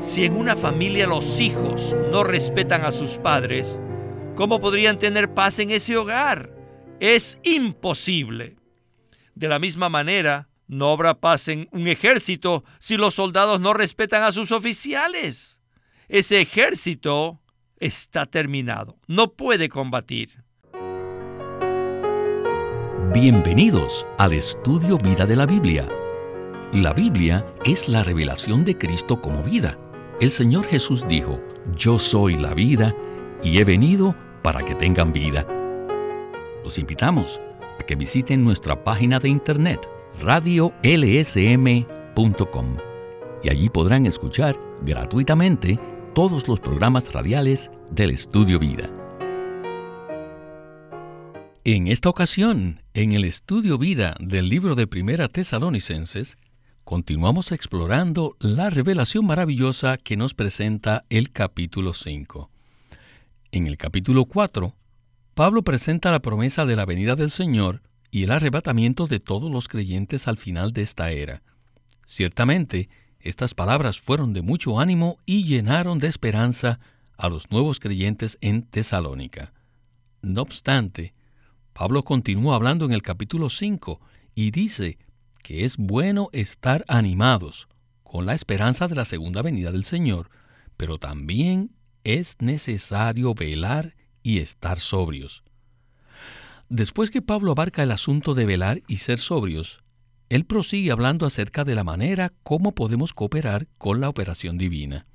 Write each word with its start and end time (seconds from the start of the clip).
Si 0.00 0.24
en 0.24 0.36
una 0.36 0.54
familia 0.54 1.08
los 1.08 1.40
hijos 1.40 1.96
no 2.12 2.22
respetan 2.22 2.84
a 2.84 2.92
sus 2.92 3.18
padres, 3.18 3.80
¿cómo 4.36 4.60
podrían 4.60 4.96
tener 4.98 5.34
paz 5.34 5.58
en 5.58 5.72
ese 5.72 5.96
hogar? 5.96 6.54
Es 7.00 7.40
imposible. 7.42 8.56
De 9.34 9.48
la 9.48 9.58
misma 9.58 9.88
manera, 9.88 10.48
no 10.68 10.92
habrá 10.92 11.14
paz 11.14 11.48
en 11.48 11.68
un 11.72 11.88
ejército 11.88 12.62
si 12.78 12.96
los 12.96 13.14
soldados 13.14 13.60
no 13.60 13.74
respetan 13.74 14.22
a 14.22 14.30
sus 14.30 14.52
oficiales. 14.52 15.60
Ese 16.08 16.40
ejército 16.40 17.40
está 17.80 18.26
terminado, 18.26 18.98
no 19.08 19.32
puede 19.32 19.68
combatir. 19.68 20.44
Bienvenidos 23.12 24.06
al 24.18 24.32
estudio 24.32 24.96
Vida 24.98 25.26
de 25.26 25.34
la 25.34 25.46
Biblia. 25.46 25.88
La 26.72 26.92
Biblia 26.92 27.44
es 27.64 27.88
la 27.88 28.04
revelación 28.04 28.64
de 28.64 28.76
Cristo 28.76 29.20
como 29.20 29.42
vida. 29.42 29.78
El 30.20 30.32
Señor 30.32 30.66
Jesús 30.66 31.06
dijo, 31.08 31.40
Yo 31.76 32.00
soy 32.00 32.36
la 32.36 32.52
vida 32.52 32.92
y 33.44 33.58
he 33.58 33.64
venido 33.64 34.16
para 34.42 34.64
que 34.64 34.74
tengan 34.74 35.12
vida. 35.12 35.46
Los 36.64 36.76
invitamos 36.76 37.40
a 37.80 37.84
que 37.84 37.94
visiten 37.94 38.42
nuestra 38.42 38.82
página 38.82 39.20
de 39.20 39.28
internet 39.28 39.88
radiolsm.com 40.20 40.76
y 43.44 43.48
allí 43.48 43.68
podrán 43.68 44.06
escuchar 44.06 44.58
gratuitamente 44.82 45.78
todos 46.16 46.48
los 46.48 46.58
programas 46.58 47.12
radiales 47.12 47.70
del 47.92 48.10
Estudio 48.10 48.58
Vida. 48.58 48.90
En 51.62 51.86
esta 51.86 52.08
ocasión, 52.08 52.82
en 52.94 53.12
el 53.12 53.24
Estudio 53.24 53.78
Vida 53.78 54.16
del 54.18 54.48
libro 54.48 54.74
de 54.74 54.88
Primera 54.88 55.28
Tesalonicenses, 55.28 56.36
continuamos 56.88 57.52
explorando 57.52 58.34
la 58.40 58.70
revelación 58.70 59.26
maravillosa 59.26 59.98
que 59.98 60.16
nos 60.16 60.32
presenta 60.32 61.04
el 61.10 61.32
capítulo 61.32 61.92
5. 61.92 62.48
En 63.52 63.66
el 63.66 63.76
capítulo 63.76 64.24
4, 64.24 64.74
Pablo 65.34 65.60
presenta 65.60 66.10
la 66.10 66.22
promesa 66.22 66.64
de 66.64 66.76
la 66.76 66.86
venida 66.86 67.14
del 67.14 67.30
Señor 67.30 67.82
y 68.10 68.22
el 68.22 68.30
arrebatamiento 68.30 69.06
de 69.06 69.20
todos 69.20 69.52
los 69.52 69.68
creyentes 69.68 70.28
al 70.28 70.38
final 70.38 70.72
de 70.72 70.80
esta 70.80 71.10
era. 71.10 71.42
Ciertamente, 72.06 72.88
estas 73.20 73.52
palabras 73.52 74.00
fueron 74.00 74.32
de 74.32 74.40
mucho 74.40 74.80
ánimo 74.80 75.18
y 75.26 75.44
llenaron 75.44 75.98
de 75.98 76.06
esperanza 76.06 76.80
a 77.18 77.28
los 77.28 77.50
nuevos 77.50 77.80
creyentes 77.80 78.38
en 78.40 78.62
Tesalónica. 78.62 79.52
No 80.22 80.40
obstante, 80.40 81.12
Pablo 81.74 82.02
continúa 82.02 82.56
hablando 82.56 82.86
en 82.86 82.92
el 82.92 83.02
capítulo 83.02 83.50
5 83.50 84.00
y 84.34 84.52
dice 84.52 84.96
que 85.42 85.64
es 85.64 85.76
bueno 85.76 86.28
estar 86.32 86.84
animados 86.88 87.68
con 88.02 88.26
la 88.26 88.34
esperanza 88.34 88.88
de 88.88 88.94
la 88.94 89.04
segunda 89.04 89.42
venida 89.42 89.72
del 89.72 89.84
Señor, 89.84 90.30
pero 90.76 90.98
también 90.98 91.72
es 92.04 92.36
necesario 92.40 93.34
velar 93.34 93.94
y 94.22 94.38
estar 94.38 94.80
sobrios. 94.80 95.44
Después 96.68 97.10
que 97.10 97.22
Pablo 97.22 97.52
abarca 97.52 97.82
el 97.82 97.90
asunto 97.90 98.34
de 98.34 98.46
velar 98.46 98.80
y 98.88 98.98
ser 98.98 99.18
sobrios, 99.18 99.82
él 100.28 100.44
prosigue 100.44 100.90
hablando 100.90 101.24
acerca 101.24 101.64
de 101.64 101.74
la 101.74 101.84
manera 101.84 102.32
como 102.42 102.74
podemos 102.74 103.14
cooperar 103.14 103.66
con 103.78 104.00
la 104.00 104.08
operación 104.08 104.58
divina. 104.58 105.06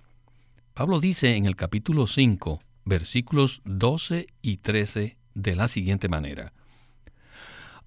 Pablo 0.74 1.00
dice 1.00 1.36
en 1.36 1.46
el 1.46 1.56
capítulo 1.56 2.08
5, 2.08 2.62
versículos 2.86 3.62
12 3.66 4.26
y 4.42 4.58
13 4.58 5.18
de 5.36 5.56
la 5.56 5.68
siguiente 5.68 6.10
manera. 6.10 6.54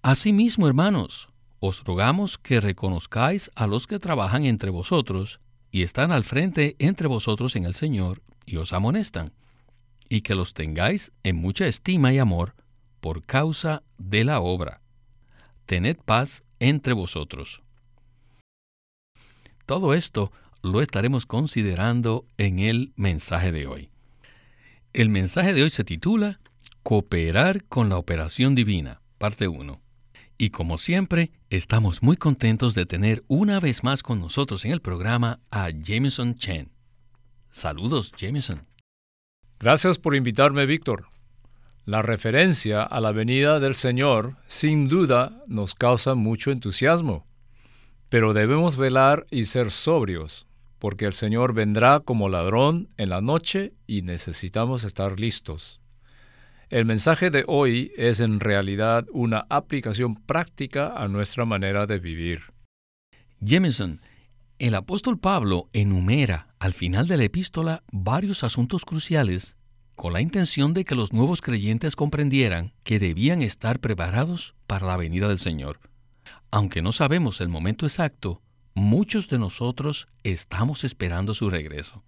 Asimismo, 0.02 0.68
hermanos, 0.68 1.28
os 1.66 1.82
rogamos 1.84 2.38
que 2.38 2.60
reconozcáis 2.60 3.50
a 3.54 3.66
los 3.66 3.86
que 3.86 3.98
trabajan 3.98 4.44
entre 4.44 4.70
vosotros 4.70 5.40
y 5.70 5.82
están 5.82 6.12
al 6.12 6.22
frente 6.22 6.76
entre 6.78 7.08
vosotros 7.08 7.56
en 7.56 7.64
el 7.64 7.74
Señor 7.74 8.22
y 8.46 8.56
os 8.56 8.72
amonestan, 8.72 9.32
y 10.08 10.20
que 10.20 10.36
los 10.36 10.54
tengáis 10.54 11.10
en 11.24 11.36
mucha 11.36 11.66
estima 11.66 12.12
y 12.12 12.18
amor 12.18 12.54
por 13.00 13.26
causa 13.26 13.82
de 13.98 14.24
la 14.24 14.40
obra. 14.40 14.80
Tened 15.66 15.96
paz 16.04 16.44
entre 16.60 16.92
vosotros. 16.92 17.62
Todo 19.66 19.94
esto 19.94 20.30
lo 20.62 20.80
estaremos 20.80 21.26
considerando 21.26 22.24
en 22.38 22.60
el 22.60 22.92
mensaje 22.94 23.50
de 23.50 23.66
hoy. 23.66 23.90
El 24.92 25.08
mensaje 25.08 25.52
de 25.52 25.64
hoy 25.64 25.70
se 25.70 25.84
titula 25.84 26.38
Cooperar 26.84 27.64
con 27.64 27.88
la 27.88 27.98
operación 27.98 28.54
divina, 28.54 29.00
parte 29.18 29.48
1. 29.48 29.80
Y 30.38 30.50
como 30.50 30.78
siempre, 30.78 31.32
estamos 31.50 32.02
muy 32.02 32.16
contentos 32.16 32.74
de 32.74 32.86
tener 32.86 33.24
una 33.28 33.60
vez 33.60 33.84
más 33.84 34.02
con 34.02 34.20
nosotros 34.20 34.64
en 34.64 34.72
el 34.72 34.80
programa 34.80 35.40
a 35.50 35.70
Jameson 35.70 36.34
Chen. 36.34 36.70
Saludos, 37.50 38.12
Jameson. 38.16 38.66
Gracias 39.58 39.98
por 39.98 40.14
invitarme, 40.14 40.66
Víctor. 40.66 41.06
La 41.84 42.02
referencia 42.02 42.82
a 42.82 43.00
la 43.00 43.12
venida 43.12 43.60
del 43.60 43.76
Señor 43.76 44.36
sin 44.48 44.88
duda 44.88 45.42
nos 45.46 45.74
causa 45.74 46.14
mucho 46.14 46.50
entusiasmo, 46.50 47.26
pero 48.08 48.34
debemos 48.34 48.76
velar 48.76 49.24
y 49.30 49.44
ser 49.44 49.70
sobrios, 49.70 50.46
porque 50.80 51.04
el 51.04 51.12
Señor 51.12 51.54
vendrá 51.54 52.00
como 52.00 52.28
ladrón 52.28 52.88
en 52.96 53.10
la 53.10 53.20
noche 53.20 53.72
y 53.86 54.02
necesitamos 54.02 54.82
estar 54.82 55.20
listos. 55.20 55.80
El 56.68 56.84
mensaje 56.84 57.30
de 57.30 57.44
hoy 57.46 57.92
es 57.96 58.18
en 58.18 58.40
realidad 58.40 59.06
una 59.12 59.46
aplicación 59.50 60.16
práctica 60.16 60.94
a 60.96 61.06
nuestra 61.06 61.44
manera 61.44 61.86
de 61.86 62.00
vivir. 62.00 62.42
Jameson, 63.40 64.00
el 64.58 64.74
apóstol 64.74 65.16
Pablo 65.16 65.68
enumera 65.72 66.48
al 66.58 66.72
final 66.72 67.06
de 67.06 67.18
la 67.18 67.22
epístola 67.22 67.84
varios 67.92 68.42
asuntos 68.42 68.84
cruciales 68.84 69.54
con 69.94 70.12
la 70.12 70.20
intención 70.20 70.74
de 70.74 70.84
que 70.84 70.96
los 70.96 71.12
nuevos 71.12 71.40
creyentes 71.40 71.94
comprendieran 71.94 72.72
que 72.82 72.98
debían 72.98 73.42
estar 73.42 73.78
preparados 73.78 74.56
para 74.66 74.86
la 74.86 74.96
venida 74.96 75.28
del 75.28 75.38
Señor. 75.38 75.78
Aunque 76.50 76.82
no 76.82 76.90
sabemos 76.90 77.40
el 77.40 77.48
momento 77.48 77.86
exacto, 77.86 78.42
muchos 78.74 79.28
de 79.28 79.38
nosotros 79.38 80.08
estamos 80.24 80.82
esperando 80.82 81.32
su 81.32 81.48
regreso. 81.48 82.02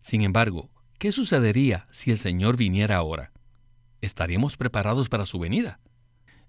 Sin 0.00 0.20
embargo, 0.20 0.68
¿qué 0.98 1.12
sucedería 1.12 1.86
si 1.90 2.10
el 2.10 2.18
Señor 2.18 2.58
viniera 2.58 2.96
ahora? 2.96 3.32
¿Estaríamos 4.00 4.56
preparados 4.56 5.08
para 5.08 5.26
su 5.26 5.38
venida? 5.38 5.80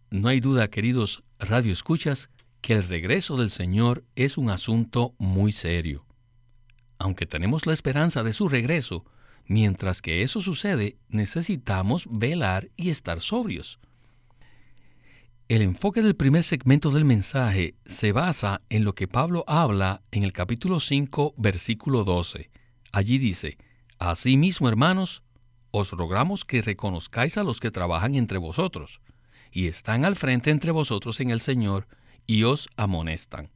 No 0.10 0.28
hay 0.28 0.40
duda, 0.40 0.70
queridos 0.70 1.24
radioescuchas, 1.40 2.30
que 2.62 2.74
el 2.74 2.84
regreso 2.84 3.38
del 3.38 3.50
Señor 3.50 4.04
es 4.16 4.38
un 4.38 4.50
asunto 4.50 5.14
muy 5.18 5.52
serio. 5.52 6.06
Aunque 7.00 7.26
tenemos 7.26 7.66
la 7.66 7.74
esperanza 7.74 8.24
de 8.24 8.34
su 8.34 8.50
regreso, 8.50 9.06
mientras 9.46 10.02
que 10.02 10.24
eso 10.24 10.42
sucede, 10.42 10.98
necesitamos 11.10 12.08
velar 12.10 12.70
y 12.76 12.90
estar 12.90 13.22
sobrios. 13.22 13.80
El 15.48 15.62
enfoque 15.62 16.02
del 16.02 16.16
primer 16.16 16.44
segmento 16.44 16.92
del 16.92 17.06
mensaje 17.06 17.76
se 17.86 18.12
basa 18.12 18.62
en 18.70 18.84
lo 18.84 18.96
que 18.96 19.08
Pablo 19.08 19.46
habla 19.48 20.02
en 20.12 20.24
el 20.24 20.34
capítulo 20.34 20.82
5, 20.82 21.36
versículo 21.38 22.04
12. 22.04 22.50
Allí 22.92 23.18
dice, 23.18 23.58
Asimismo, 23.98 24.68
hermanos, 24.68 25.24
os 25.72 25.92
rogamos 25.92 26.46
que 26.46 26.62
reconozcáis 26.62 27.38
a 27.38 27.44
los 27.44 27.60
que 27.60 27.72
trabajan 27.72 28.16
entre 28.16 28.38
vosotros, 28.38 29.02
y 29.52 29.68
están 29.68 30.06
al 30.06 30.16
frente 30.16 30.50
entre 30.50 30.72
vosotros 30.72 31.20
en 31.20 31.30
el 31.30 31.42
Señor, 31.42 31.88
y 32.26 32.44
os 32.44 32.68
amonestan. 32.76 33.50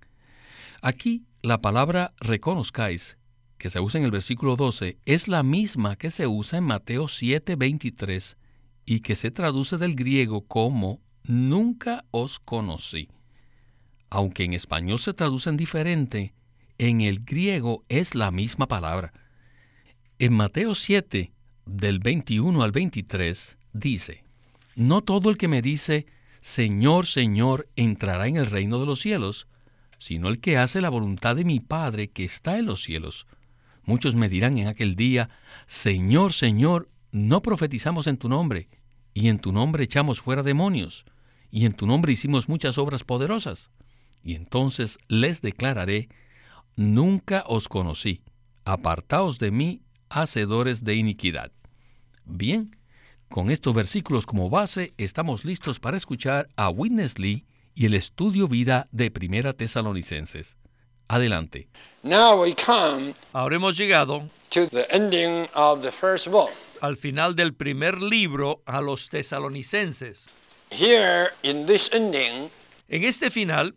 Aquí 0.81 1.25
la 1.41 1.57
palabra 1.57 2.13
reconozcáis, 2.19 3.17
que 3.57 3.69
se 3.69 3.79
usa 3.79 3.99
en 3.99 4.05
el 4.05 4.11
versículo 4.11 4.55
12, 4.55 4.97
es 5.05 5.27
la 5.27 5.43
misma 5.43 5.95
que 5.95 6.09
se 6.09 6.25
usa 6.25 6.57
en 6.57 6.65
Mateo 6.65 7.07
7, 7.07 7.55
23, 7.55 8.37
y 8.85 9.01
que 9.01 9.15
se 9.15 9.29
traduce 9.29 9.77
del 9.77 9.95
griego 9.95 10.41
como 10.47 10.99
nunca 11.23 12.05
os 12.11 12.39
conocí. 12.39 13.09
Aunque 14.09 14.43
en 14.43 14.53
español 14.53 14.99
se 14.99 15.13
traducen 15.13 15.57
diferente, 15.57 16.33
en 16.77 17.01
el 17.01 17.23
griego 17.23 17.85
es 17.89 18.15
la 18.15 18.31
misma 18.31 18.67
palabra. 18.67 19.13
En 20.17 20.33
Mateo 20.33 20.73
7, 20.73 21.31
del 21.65 21.99
21 21.99 22.63
al 22.63 22.71
23 22.71 23.57
dice, 23.73 24.23
No 24.75 25.01
todo 25.01 25.29
el 25.29 25.37
que 25.37 25.47
me 25.47 25.61
dice, 25.61 26.05
Señor, 26.39 27.05
Señor, 27.05 27.69
entrará 27.75 28.27
en 28.27 28.37
el 28.37 28.47
reino 28.47 28.79
de 28.79 28.85
los 28.85 28.99
cielos, 28.99 29.47
sino 29.99 30.29
el 30.29 30.39
que 30.39 30.57
hace 30.57 30.81
la 30.81 30.89
voluntad 30.89 31.35
de 31.35 31.45
mi 31.45 31.59
Padre 31.59 32.09
que 32.09 32.23
está 32.23 32.57
en 32.57 32.65
los 32.65 32.81
cielos. 32.83 33.27
Muchos 33.83 34.15
me 34.15 34.29
dirán 34.29 34.57
en 34.57 34.67
aquel 34.67 34.95
día, 34.95 35.29
Señor, 35.67 36.33
Señor, 36.33 36.89
no 37.11 37.41
profetizamos 37.41 38.07
en 38.07 38.17
tu 38.17 38.27
nombre, 38.27 38.69
y 39.13 39.27
en 39.27 39.39
tu 39.39 39.51
nombre 39.51 39.83
echamos 39.83 40.21
fuera 40.21 40.43
demonios, 40.43 41.05
y 41.51 41.65
en 41.65 41.73
tu 41.73 41.85
nombre 41.85 42.13
hicimos 42.13 42.49
muchas 42.49 42.77
obras 42.77 43.03
poderosas. 43.03 43.69
Y 44.23 44.35
entonces 44.35 44.97
les 45.07 45.41
declararé, 45.41 46.09
Nunca 46.75 47.43
os 47.47 47.67
conocí, 47.67 48.21
apartaos 48.63 49.39
de 49.39 49.51
mí, 49.51 49.81
hacedores 50.11 50.83
de 50.83 50.95
iniquidad. 50.95 51.51
Bien, 52.25 52.69
con 53.29 53.49
estos 53.49 53.73
versículos 53.73 54.25
como 54.25 54.49
base, 54.49 54.93
estamos 54.97 55.45
listos 55.45 55.79
para 55.79 55.97
escuchar 55.97 56.49
a 56.57 56.69
Witness 56.69 57.17
Lee 57.17 57.45
y 57.73 57.85
el 57.85 57.93
estudio 57.93 58.47
vida 58.47 58.87
de 58.91 59.09
Primera 59.09 59.53
Tesalonicenses. 59.53 60.57
Adelante. 61.07 61.69
Ahora 63.33 63.55
hemos 63.55 63.77
llegado 63.77 64.29
al 66.81 66.97
final 66.97 67.35
del 67.35 67.53
primer 67.53 68.01
libro 68.01 68.61
a 68.65 68.81
los 68.81 69.09
tesalonicenses. 69.09 70.29
en 72.87 73.03
este 73.03 73.29
final, 73.29 73.75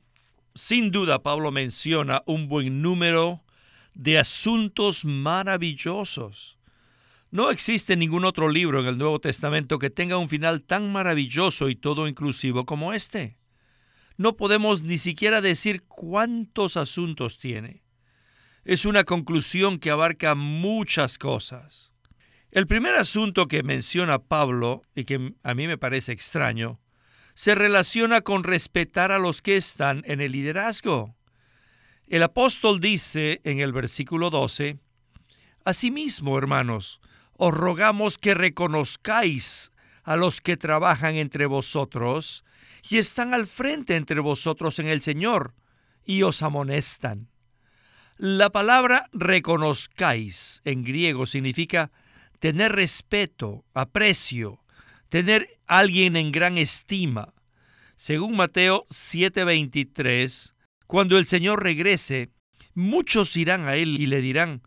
sin 0.54 0.90
duda 0.90 1.22
Pablo 1.22 1.50
menciona 1.50 2.22
un 2.26 2.48
buen 2.48 2.82
número 2.82 3.44
de 3.94 4.18
asuntos 4.18 5.04
maravillosos. 5.04 6.58
No 7.30 7.50
existe 7.50 7.96
ningún 7.96 8.24
otro 8.24 8.48
libro 8.48 8.80
en 8.80 8.86
el 8.86 8.98
Nuevo 8.98 9.20
Testamento 9.20 9.78
que 9.78 9.90
tenga 9.90 10.18
un 10.18 10.28
final 10.28 10.62
tan 10.62 10.92
maravilloso 10.92 11.68
y 11.68 11.74
todo 11.74 12.06
inclusivo 12.06 12.64
como 12.64 12.92
este. 12.92 13.38
No 14.16 14.36
podemos 14.36 14.82
ni 14.82 14.98
siquiera 14.98 15.40
decir 15.40 15.82
cuántos 15.82 16.76
asuntos 16.76 17.38
tiene. 17.38 17.82
Es 18.64 18.84
una 18.84 19.04
conclusión 19.04 19.78
que 19.78 19.90
abarca 19.90 20.34
muchas 20.34 21.18
cosas. 21.18 21.92
El 22.52 22.68
primer 22.68 22.94
asunto 22.94 23.48
que 23.48 23.64
menciona 23.64 24.20
Pablo, 24.20 24.82
y 24.94 25.04
que 25.04 25.34
a 25.42 25.54
mí 25.54 25.66
me 25.66 25.76
parece 25.76 26.12
extraño, 26.12 26.80
se 27.34 27.56
relaciona 27.56 28.20
con 28.20 28.44
respetar 28.44 29.10
a 29.10 29.18
los 29.18 29.42
que 29.42 29.56
están 29.56 30.04
en 30.06 30.20
el 30.20 30.30
liderazgo. 30.30 31.16
El 32.06 32.22
apóstol 32.22 32.80
dice 32.80 33.40
en 33.44 33.60
el 33.60 33.72
versículo 33.72 34.30
12, 34.30 34.78
Asimismo, 35.64 36.36
hermanos, 36.36 37.00
os 37.36 37.54
rogamos 37.54 38.18
que 38.18 38.34
reconozcáis 38.34 39.72
a 40.02 40.16
los 40.16 40.40
que 40.40 40.56
trabajan 40.56 41.16
entre 41.16 41.46
vosotros 41.46 42.44
y 42.90 42.98
están 42.98 43.32
al 43.32 43.46
frente 43.46 43.96
entre 43.96 44.20
vosotros 44.20 44.78
en 44.78 44.88
el 44.88 45.00
Señor 45.00 45.54
y 46.04 46.22
os 46.22 46.42
amonestan. 46.42 47.28
La 48.18 48.50
palabra 48.50 49.08
reconozcáis 49.12 50.60
en 50.64 50.84
griego 50.84 51.26
significa 51.26 51.90
tener 52.38 52.72
respeto, 52.72 53.64
aprecio, 53.72 54.60
tener 55.08 55.58
a 55.66 55.78
alguien 55.78 56.16
en 56.16 56.30
gran 56.30 56.58
estima. 56.58 57.32
Según 57.96 58.36
Mateo 58.36 58.84
7:23, 58.90 60.53
cuando 60.86 61.18
el 61.18 61.26
Señor 61.26 61.62
regrese, 61.62 62.30
muchos 62.74 63.36
irán 63.36 63.66
a 63.66 63.76
Él 63.76 64.00
y 64.00 64.06
le 64.06 64.20
dirán, 64.20 64.62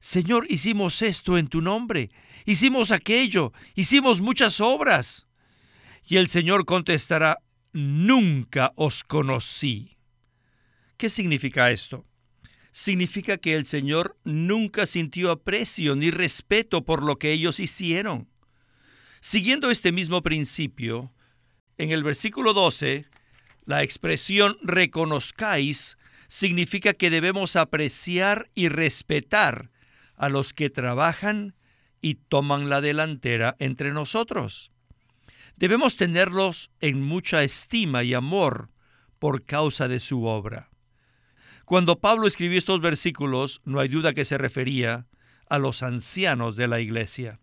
Señor, 0.00 0.46
hicimos 0.48 1.02
esto 1.02 1.38
en 1.38 1.48
tu 1.48 1.60
nombre, 1.60 2.10
hicimos 2.44 2.92
aquello, 2.92 3.52
hicimos 3.74 4.20
muchas 4.20 4.60
obras. 4.60 5.26
Y 6.04 6.18
el 6.18 6.28
Señor 6.28 6.64
contestará, 6.64 7.38
nunca 7.72 8.72
os 8.76 9.02
conocí. 9.02 9.96
¿Qué 10.96 11.10
significa 11.10 11.70
esto? 11.70 12.06
Significa 12.70 13.38
que 13.38 13.54
el 13.54 13.66
Señor 13.66 14.16
nunca 14.24 14.86
sintió 14.86 15.30
aprecio 15.30 15.96
ni 15.96 16.10
respeto 16.10 16.84
por 16.84 17.02
lo 17.02 17.18
que 17.18 17.32
ellos 17.32 17.58
hicieron. 17.58 18.28
Siguiendo 19.20 19.70
este 19.70 19.92
mismo 19.92 20.22
principio, 20.22 21.12
en 21.78 21.90
el 21.90 22.04
versículo 22.04 22.54
12, 22.54 23.06
la 23.66 23.82
expresión 23.82 24.56
reconozcáis 24.62 25.98
significa 26.28 26.94
que 26.94 27.10
debemos 27.10 27.56
apreciar 27.56 28.48
y 28.54 28.68
respetar 28.68 29.70
a 30.16 30.28
los 30.28 30.52
que 30.52 30.70
trabajan 30.70 31.54
y 32.00 32.14
toman 32.14 32.70
la 32.70 32.80
delantera 32.80 33.56
entre 33.58 33.92
nosotros. 33.92 34.70
Debemos 35.56 35.96
tenerlos 35.96 36.70
en 36.80 37.02
mucha 37.02 37.42
estima 37.42 38.04
y 38.04 38.14
amor 38.14 38.70
por 39.18 39.44
causa 39.44 39.88
de 39.88 40.00
su 40.00 40.24
obra. 40.24 40.70
Cuando 41.64 41.98
Pablo 41.98 42.28
escribió 42.28 42.58
estos 42.58 42.80
versículos, 42.80 43.60
no 43.64 43.80
hay 43.80 43.88
duda 43.88 44.14
que 44.14 44.24
se 44.24 44.38
refería 44.38 45.06
a 45.48 45.58
los 45.58 45.82
ancianos 45.82 46.54
de 46.56 46.68
la 46.68 46.80
iglesia. 46.80 47.40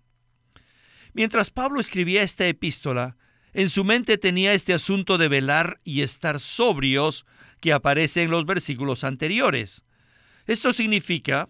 Mientras 1.13 1.51
Pablo 1.51 1.81
escribía 1.81 2.23
esta 2.23 2.47
epístola, 2.47 3.17
en 3.53 3.69
su 3.69 3.83
mente 3.83 4.17
tenía 4.17 4.53
este 4.53 4.73
asunto 4.73 5.17
de 5.17 5.27
velar 5.27 5.79
y 5.83 6.01
estar 6.01 6.39
sobrios 6.39 7.25
que 7.59 7.73
aparece 7.73 8.23
en 8.23 8.31
los 8.31 8.45
versículos 8.45 9.03
anteriores. 9.03 9.83
Esto 10.47 10.73
significa 10.73 11.49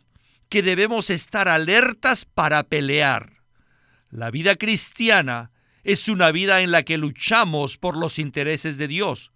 que 0.49 0.61
debemos 0.61 1.09
estar 1.09 1.47
alertas 1.47 2.25
para 2.25 2.63
pelear. 2.63 3.41
La 4.11 4.29
vida 4.29 4.55
cristiana 4.55 5.51
es 5.83 6.07
una 6.07 6.31
vida 6.31 6.61
en 6.61 6.71
la 6.71 6.83
que 6.83 6.97
luchamos 6.97 7.77
por 7.77 7.97
los 7.97 8.19
intereses 8.19 8.77
de 8.77 8.87
Dios 8.87 9.31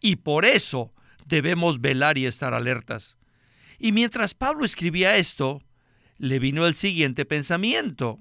y 0.00 0.16
por 0.16 0.44
eso 0.44 0.92
debemos 1.26 1.80
velar 1.80 2.18
y 2.18 2.26
estar 2.26 2.54
alertas. 2.54 3.16
Y 3.78 3.92
mientras 3.92 4.34
Pablo 4.34 4.64
escribía 4.64 5.16
esto, 5.16 5.62
le 6.18 6.38
vino 6.38 6.66
el 6.66 6.74
siguiente 6.74 7.24
pensamiento, 7.24 8.20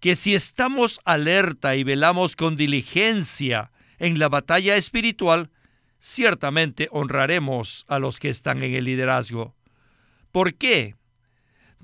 que 0.00 0.16
si 0.16 0.34
estamos 0.34 1.00
alerta 1.04 1.76
y 1.76 1.84
velamos 1.84 2.36
con 2.36 2.56
diligencia 2.56 3.70
en 3.98 4.18
la 4.18 4.28
batalla 4.28 4.76
espiritual, 4.76 5.50
ciertamente 5.98 6.88
honraremos 6.90 7.84
a 7.88 7.98
los 7.98 8.20
que 8.20 8.28
están 8.28 8.62
en 8.62 8.74
el 8.74 8.84
liderazgo. 8.84 9.54
¿Por 10.32 10.54
qué? 10.54 10.94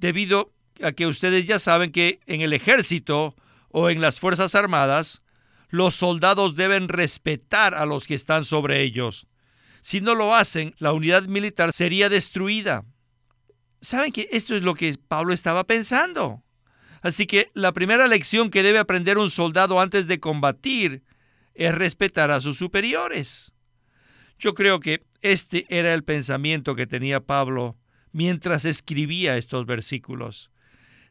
debido 0.03 0.53
a 0.83 0.93
que 0.93 1.07
ustedes 1.07 1.47
ya 1.47 1.59
saben 1.59 1.93
que 1.93 2.21
en 2.27 2.43
el 2.43 2.53
ejército 2.53 3.37
o 3.71 3.89
en 3.89 4.01
las 4.01 4.21
Fuerzas 4.21 4.55
Armadas, 4.55 5.23
los 5.71 5.95
soldados 5.95 6.57
deben 6.57 6.89
respetar 6.89 7.75
a 7.75 7.87
los 7.87 8.07
que 8.07 8.15
están 8.15 8.45
sobre 8.45 8.83
ellos. 8.83 9.27
Si 9.81 10.01
no 10.01 10.15
lo 10.15 10.35
hacen, 10.35 10.75
la 10.79 10.93
unidad 10.93 11.23
militar 11.23 11.73
sería 11.73 12.09
destruida. 12.09 12.85
¿Saben 13.81 14.13
que 14.13 14.29
esto 14.33 14.55
es 14.55 14.63
lo 14.63 14.75
que 14.75 14.95
Pablo 15.09 15.33
estaba 15.33 15.65
pensando? 15.65 16.43
Así 17.03 17.27
que 17.27 17.51
la 17.53 17.73
primera 17.73 18.07
lección 18.07 18.51
que 18.51 18.63
debe 18.63 18.79
aprender 18.79 19.19
un 19.19 19.29
soldado 19.29 19.81
antes 19.81 20.07
de 20.07 20.21
combatir 20.21 21.03
es 21.55 21.75
respetar 21.75 22.31
a 22.31 22.41
sus 22.41 22.57
superiores. 22.57 23.53
Yo 24.39 24.55
creo 24.55 24.81
que 24.81 25.05
este 25.21 25.67
era 25.69 25.95
el 25.95 26.05
pensamiento 26.05 26.75
que 26.75 26.87
tenía 26.87 27.21
Pablo 27.21 27.77
mientras 28.13 28.65
escribía 28.65 29.37
estos 29.37 29.67
versículos. 29.67 30.51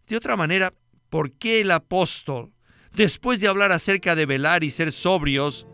De 0.07 0.15
otra 0.15 0.35
manera, 0.35 0.73
¿por 1.09 1.31
qué 1.33 1.61
el 1.61 1.71
apóstol, 1.71 2.51
después 2.93 3.39
de 3.39 3.47
hablar 3.47 3.71
acerca 3.71 4.15
de 4.15 4.25
velar 4.25 4.63
y 4.63 4.71
ser 4.71 4.91
sobrios, 4.91 5.67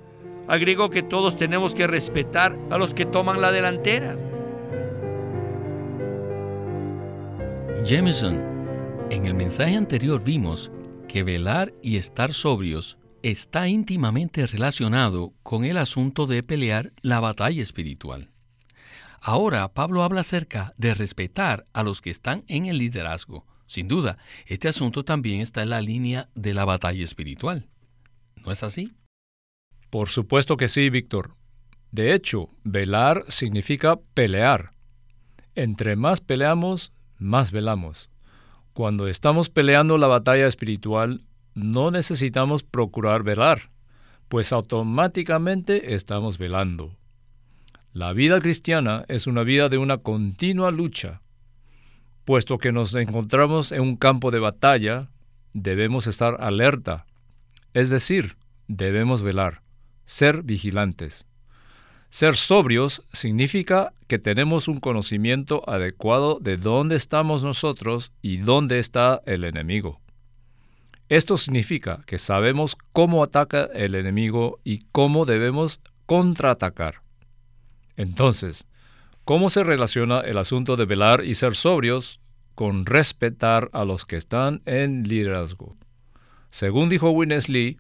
agregó 0.48 0.90
que 0.90 1.04
todos 1.04 1.36
tenemos 1.36 1.76
que 1.76 1.88
respetar 1.88 2.58
a 2.70 2.78
los 2.78 2.94
que 2.94 3.06
toman 3.06 3.42
la 3.42 3.52
delantera? 3.52 4.18
Jameson, 7.86 8.57
en 9.10 9.26
el 9.26 9.34
mensaje 9.34 9.76
anterior 9.76 10.24
vimos 10.24 10.72
que 11.08 11.24
velar 11.24 11.74
y 11.82 11.96
estar 11.96 12.34
sobrios 12.34 12.98
está 13.24 13.68
íntimamente 13.68 14.46
relacionado 14.46 15.34
con 15.44 15.64
el 15.64 15.78
asunto 15.78 16.28
de 16.28 16.44
pelear 16.44 16.92
la 17.02 17.20
batalla 17.20 17.62
espiritual. 17.62 18.32
Ahora 19.22 19.68
Pablo 19.74 20.04
habla 20.04 20.22
acerca 20.22 20.74
de 20.78 20.94
respetar 20.94 21.66
a 21.74 21.84
los 21.84 22.02
que 22.02 22.10
están 22.10 22.44
en 22.48 22.66
el 22.66 22.78
liderazgo. 22.78 23.46
Sin 23.66 23.88
duda, 23.88 24.18
este 24.46 24.68
asunto 24.68 25.04
también 25.04 25.42
está 25.42 25.64
en 25.64 25.70
la 25.70 25.82
línea 25.82 26.30
de 26.36 26.54
la 26.54 26.66
batalla 26.66 27.04
espiritual. 27.04 27.68
¿No 28.46 28.52
es 28.52 28.64
así? 28.64 28.94
Por 29.90 30.10
supuesto 30.10 30.58
que 30.58 30.68
sí, 30.68 30.90
Víctor. 30.90 31.36
De 31.92 32.14
hecho, 32.14 32.50
velar 32.64 33.26
significa 33.30 34.00
pelear. 34.14 34.74
Entre 35.56 35.96
más 35.96 36.22
peleamos, 36.22 36.92
más 37.18 37.52
velamos. 37.52 38.10
Cuando 38.78 39.08
estamos 39.08 39.50
peleando 39.50 39.98
la 39.98 40.06
batalla 40.06 40.46
espiritual, 40.46 41.24
no 41.56 41.90
necesitamos 41.90 42.62
procurar 42.62 43.24
velar, 43.24 43.72
pues 44.28 44.54
automáticamente 44.54 45.96
estamos 45.96 46.38
velando. 46.38 46.96
La 47.92 48.14
vida 48.14 48.40
cristiana 48.40 49.04
es 49.08 49.26
una 49.26 49.42
vida 49.42 49.70
de 49.70 49.80
una 49.80 49.98
continua 49.98 50.70
lucha. 50.70 51.24
Puesto 52.24 52.60
que 52.60 52.72
nos 52.72 52.94
encontramos 52.94 53.72
en 53.72 53.82
un 53.82 53.96
campo 53.96 54.30
de 54.30 54.42
batalla, 54.42 55.10
debemos 55.54 56.06
estar 56.06 56.38
alerta, 56.40 57.08
es 57.74 57.90
decir, 57.90 58.38
debemos 58.68 59.24
velar, 59.24 59.64
ser 60.06 60.44
vigilantes. 60.44 61.26
Ser 62.10 62.36
sobrios 62.36 63.04
significa 63.12 63.94
que 64.08 64.18
tenemos 64.18 64.68
un 64.68 64.80
conocimiento 64.80 65.70
adecuado 65.70 66.40
de 66.40 66.58
dónde 66.58 66.96
estamos 66.96 67.44
nosotros 67.44 68.12
y 68.22 68.38
dónde 68.38 68.80
está 68.80 69.22
el 69.26 69.44
enemigo. 69.44 70.00
Esto 71.10 71.38
significa 71.38 72.04
que 72.06 72.18
sabemos 72.18 72.78
cómo 72.94 73.24
ataca 73.24 73.66
el 73.74 73.96
enemigo 73.96 74.60
y 74.64 74.86
cómo 74.92 75.26
debemos 75.26 75.80
contraatacar. 76.06 77.02
Entonces, 77.98 78.66
¿cómo 79.26 79.50
se 79.50 79.64
relaciona 79.64 80.22
el 80.22 80.38
asunto 80.38 80.76
de 80.76 80.86
velar 80.86 81.24
y 81.26 81.36
ser 81.36 81.56
sobrios 81.56 82.20
con 82.56 82.86
respetar 82.86 83.70
a 83.74 83.86
los 83.86 84.06
que 84.06 84.16
están 84.16 84.62
en 84.66 85.04
liderazgo? 85.04 85.76
Según 86.50 86.90
dijo 86.90 87.12
Winnesley, 87.12 87.78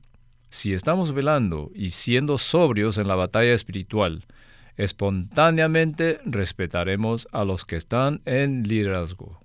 si 0.49 0.73
estamos 0.73 1.13
velando 1.13 1.71
y 1.73 1.91
siendo 1.91 2.37
sobrios 2.37 2.97
en 2.97 3.07
la 3.07 3.15
batalla 3.15 3.53
espiritual, 3.53 4.25
espontáneamente 4.77 6.19
respetaremos 6.25 7.27
a 7.31 7.43
los 7.43 7.65
que 7.65 7.75
están 7.75 8.21
en 8.25 8.63
liderazgo. 8.63 9.39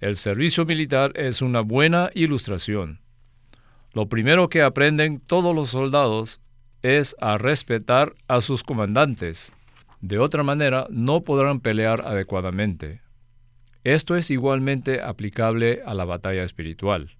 El 0.00 0.16
servicio 0.16 0.64
militar 0.64 1.12
es 1.14 1.42
una 1.42 1.60
buena 1.60 2.10
ilustración. 2.14 3.00
Lo 3.92 4.08
primero 4.08 4.48
que 4.48 4.62
aprenden 4.62 5.20
todos 5.20 5.54
los 5.54 5.70
soldados 5.70 6.40
es 6.82 7.14
a 7.20 7.36
respetar 7.36 8.14
a 8.26 8.40
sus 8.40 8.62
comandantes. 8.62 9.52
De 10.00 10.18
otra 10.18 10.42
manera, 10.42 10.86
no 10.88 11.22
podrán 11.22 11.60
pelear 11.60 12.02
adecuadamente. 12.06 13.02
Esto 13.84 14.16
es 14.16 14.30
igualmente 14.30 15.02
aplicable 15.02 15.82
a 15.84 15.92
la 15.94 16.04
batalla 16.04 16.42
espiritual. 16.42 17.16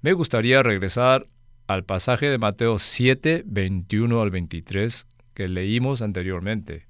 Me 0.00 0.14
gustaría 0.14 0.62
regresar 0.62 1.26
al 1.66 1.84
pasaje 1.84 2.28
de 2.28 2.38
Mateo 2.38 2.78
7, 2.78 3.42
21 3.46 4.20
al 4.20 4.30
23 4.30 5.06
que 5.34 5.48
leímos 5.48 6.02
anteriormente. 6.02 6.86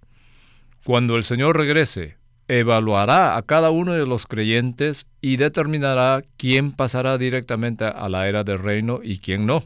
Cuando 0.85 1.17
el 1.17 1.25
Señor 1.25 1.57
regrese, 1.57 2.17
evaluará 2.49 3.37
a 3.37 3.43
cada 3.43 3.71
uno 3.71 3.93
de 3.93 4.07
los 4.07 4.27
creyentes 4.27 5.09
y 5.21 5.37
determinará 5.37 6.23
quién 6.37 6.73
pasará 6.73 7.19
directamente 7.19 7.85
a 7.85 8.09
la 8.09 8.29
era 8.29 8.45
del 8.45 8.59
reino 8.59 9.01
y 9.03 9.19
quién 9.19 9.47
no. 9.47 9.65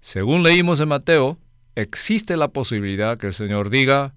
Según 0.00 0.42
leímos 0.42 0.80
en 0.80 0.88
Mateo, 0.88 1.38
existe 1.76 2.36
la 2.36 2.48
posibilidad 2.48 3.18
que 3.18 3.28
el 3.28 3.34
Señor 3.34 3.70
diga, 3.70 4.14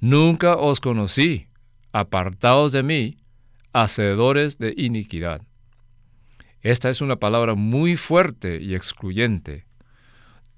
Nunca 0.00 0.56
os 0.56 0.80
conocí, 0.80 1.48
apartaos 1.92 2.72
de 2.72 2.82
mí, 2.82 3.18
hacedores 3.72 4.58
de 4.58 4.74
iniquidad. 4.76 5.42
Esta 6.68 6.90
es 6.90 7.00
una 7.00 7.16
palabra 7.16 7.54
muy 7.54 7.96
fuerte 7.96 8.60
y 8.60 8.74
excluyente. 8.74 9.64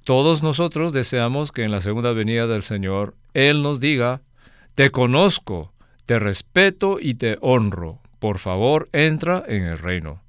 Todos 0.02 0.42
nosotros 0.42 0.92
deseamos 0.92 1.52
que 1.52 1.62
en 1.62 1.70
la 1.70 1.80
segunda 1.80 2.10
venida 2.10 2.48
del 2.48 2.64
Señor 2.64 3.14
Él 3.32 3.62
nos 3.62 3.78
diga, 3.78 4.20
Te 4.74 4.90
conozco, 4.90 5.72
te 6.06 6.18
respeto 6.18 6.98
y 7.00 7.14
te 7.14 7.38
honro. 7.42 8.00
Por 8.18 8.40
favor, 8.40 8.88
entra 8.92 9.44
en 9.46 9.62
el 9.62 9.78
reino. 9.78 10.20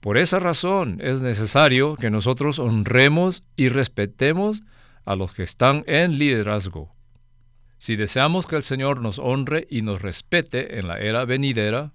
Por 0.00 0.18
esa 0.18 0.40
razón 0.40 0.98
es 1.00 1.22
necesario 1.22 1.94
que 1.94 2.10
nosotros 2.10 2.58
honremos 2.58 3.44
y 3.54 3.68
respetemos 3.68 4.64
a 5.04 5.14
los 5.14 5.32
que 5.32 5.44
están 5.44 5.84
en 5.86 6.18
liderazgo. 6.18 6.92
Si 7.78 7.94
deseamos 7.94 8.48
que 8.48 8.56
el 8.56 8.64
Señor 8.64 9.00
nos 9.02 9.20
honre 9.20 9.68
y 9.70 9.82
nos 9.82 10.02
respete 10.02 10.80
en 10.80 10.88
la 10.88 10.98
era 10.98 11.24
venidera, 11.24 11.92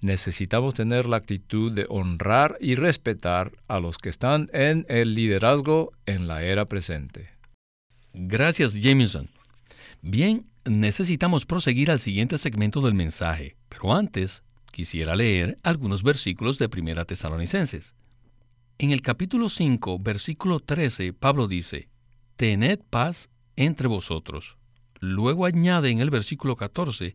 necesitamos 0.00 0.74
tener 0.74 1.06
la 1.06 1.16
actitud 1.16 1.72
de 1.72 1.86
honrar 1.88 2.56
y 2.60 2.74
respetar 2.74 3.52
a 3.68 3.80
los 3.80 3.98
que 3.98 4.08
están 4.08 4.48
en 4.52 4.86
el 4.88 5.14
liderazgo 5.14 5.92
en 6.06 6.26
la 6.26 6.42
era 6.42 6.64
presente. 6.64 7.30
Gracias, 8.12 8.74
Jameson. 8.74 9.28
Bien, 10.02 10.46
necesitamos 10.64 11.46
proseguir 11.46 11.90
al 11.90 11.98
siguiente 11.98 12.38
segmento 12.38 12.80
del 12.80 12.94
mensaje, 12.94 13.56
pero 13.68 13.94
antes 13.94 14.42
quisiera 14.72 15.14
leer 15.14 15.58
algunos 15.62 16.02
versículos 16.02 16.58
de 16.58 16.68
Primera 16.68 17.04
Tesalonicenses. 17.04 17.94
En 18.78 18.90
el 18.92 19.02
capítulo 19.02 19.50
5, 19.50 19.98
versículo 19.98 20.60
13, 20.60 21.12
Pablo 21.12 21.48
dice, 21.48 21.88
Tened 22.36 22.80
paz 22.88 23.28
entre 23.56 23.88
vosotros. 23.88 24.56
Luego 25.00 25.44
añade 25.44 25.90
en 25.90 26.00
el 26.00 26.08
versículo 26.08 26.56
14, 26.56 27.14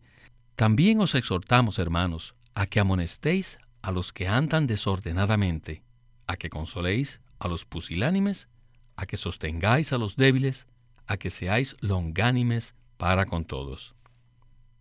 También 0.56 1.01
os 1.01 1.15
exhortamos, 1.15 1.80
hermanos, 1.80 2.36
a 2.55 2.65
que 2.65 2.79
amonestéis 2.79 3.59
a 3.81 3.91
los 3.91 4.12
que 4.12 4.27
andan 4.27 4.65
desordenadamente, 4.65 5.83
a 6.25 6.38
que 6.38 6.50
consoléis 6.50 7.21
a 7.38 7.47
los 7.47 7.65
pusilánimes, 7.65 8.47
a 8.95 9.05
que 9.05 9.17
sostengáis 9.17 9.93
a 9.93 9.97
los 9.97 10.15
débiles, 10.15 10.65
a 11.05 11.17
que 11.17 11.29
seáis 11.29 11.75
longánimes 11.81 12.74
para 12.97 13.25
con 13.25 13.45
todos. 13.45 13.93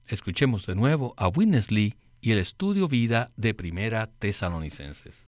Escuchemos 0.06 0.66
de 0.66 0.74
nuevo 0.74 1.14
a 1.16 1.28
Witness 1.28 1.70
Lee 1.70 1.96
y 2.20 2.32
el 2.32 2.38
estudio 2.38 2.88
vida 2.88 3.32
de 3.36 3.52
Primera 3.52 4.06
Tesalonicenses. 4.06 5.26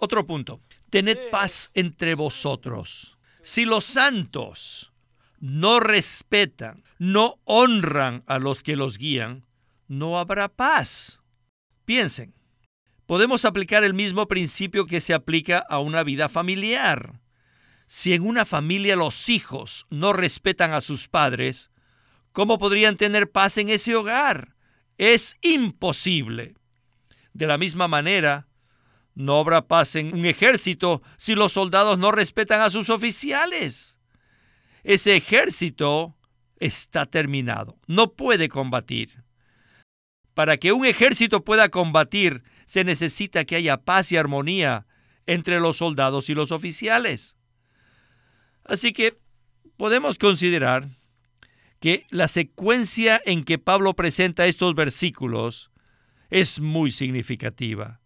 Otro 0.00 0.26
punto. 0.26 0.60
Tened 0.90 1.30
paz 1.30 1.70
entre 1.74 2.14
vosotros. 2.14 3.18
Si 3.42 3.64
los 3.64 3.84
santos 3.84 4.87
no 5.40 5.80
respetan, 5.80 6.84
no 6.98 7.36
honran 7.44 8.24
a 8.26 8.38
los 8.38 8.62
que 8.62 8.76
los 8.76 8.98
guían, 8.98 9.46
no 9.86 10.18
habrá 10.18 10.48
paz. 10.48 11.20
Piensen, 11.84 12.34
podemos 13.06 13.44
aplicar 13.44 13.84
el 13.84 13.94
mismo 13.94 14.28
principio 14.28 14.86
que 14.86 15.00
se 15.00 15.14
aplica 15.14 15.58
a 15.58 15.78
una 15.78 16.02
vida 16.02 16.28
familiar. 16.28 17.20
Si 17.86 18.12
en 18.12 18.26
una 18.26 18.44
familia 18.44 18.96
los 18.96 19.28
hijos 19.28 19.86
no 19.88 20.12
respetan 20.12 20.72
a 20.72 20.80
sus 20.80 21.08
padres, 21.08 21.70
¿cómo 22.32 22.58
podrían 22.58 22.96
tener 22.96 23.30
paz 23.30 23.56
en 23.58 23.70
ese 23.70 23.94
hogar? 23.94 24.56
Es 24.98 25.38
imposible. 25.40 26.54
De 27.32 27.46
la 27.46 27.56
misma 27.56 27.88
manera, 27.88 28.48
no 29.14 29.38
habrá 29.38 29.66
paz 29.66 29.94
en 29.94 30.12
un 30.12 30.26
ejército 30.26 31.02
si 31.16 31.34
los 31.34 31.52
soldados 31.52 31.98
no 31.98 32.10
respetan 32.10 32.60
a 32.60 32.70
sus 32.70 32.90
oficiales 32.90 33.97
ese 34.84 35.16
ejército 35.16 36.16
está 36.60 37.06
terminado, 37.06 37.78
no 37.86 38.12
puede 38.12 38.48
combatir. 38.48 39.22
Para 40.34 40.56
que 40.56 40.72
un 40.72 40.86
ejército 40.86 41.44
pueda 41.44 41.68
combatir, 41.68 42.42
se 42.64 42.84
necesita 42.84 43.44
que 43.44 43.56
haya 43.56 43.78
paz 43.78 44.12
y 44.12 44.16
armonía 44.16 44.86
entre 45.26 45.60
los 45.60 45.78
soldados 45.78 46.28
y 46.30 46.34
los 46.34 46.52
oficiales. 46.52 47.36
Así 48.64 48.92
que 48.92 49.18
podemos 49.76 50.18
considerar 50.18 50.88
que 51.80 52.06
la 52.10 52.28
secuencia 52.28 53.20
en 53.24 53.44
que 53.44 53.58
Pablo 53.58 53.94
presenta 53.94 54.46
estos 54.46 54.74
versículos 54.74 55.70
es 56.30 56.60
muy 56.60 56.92
significativa. 56.92 58.00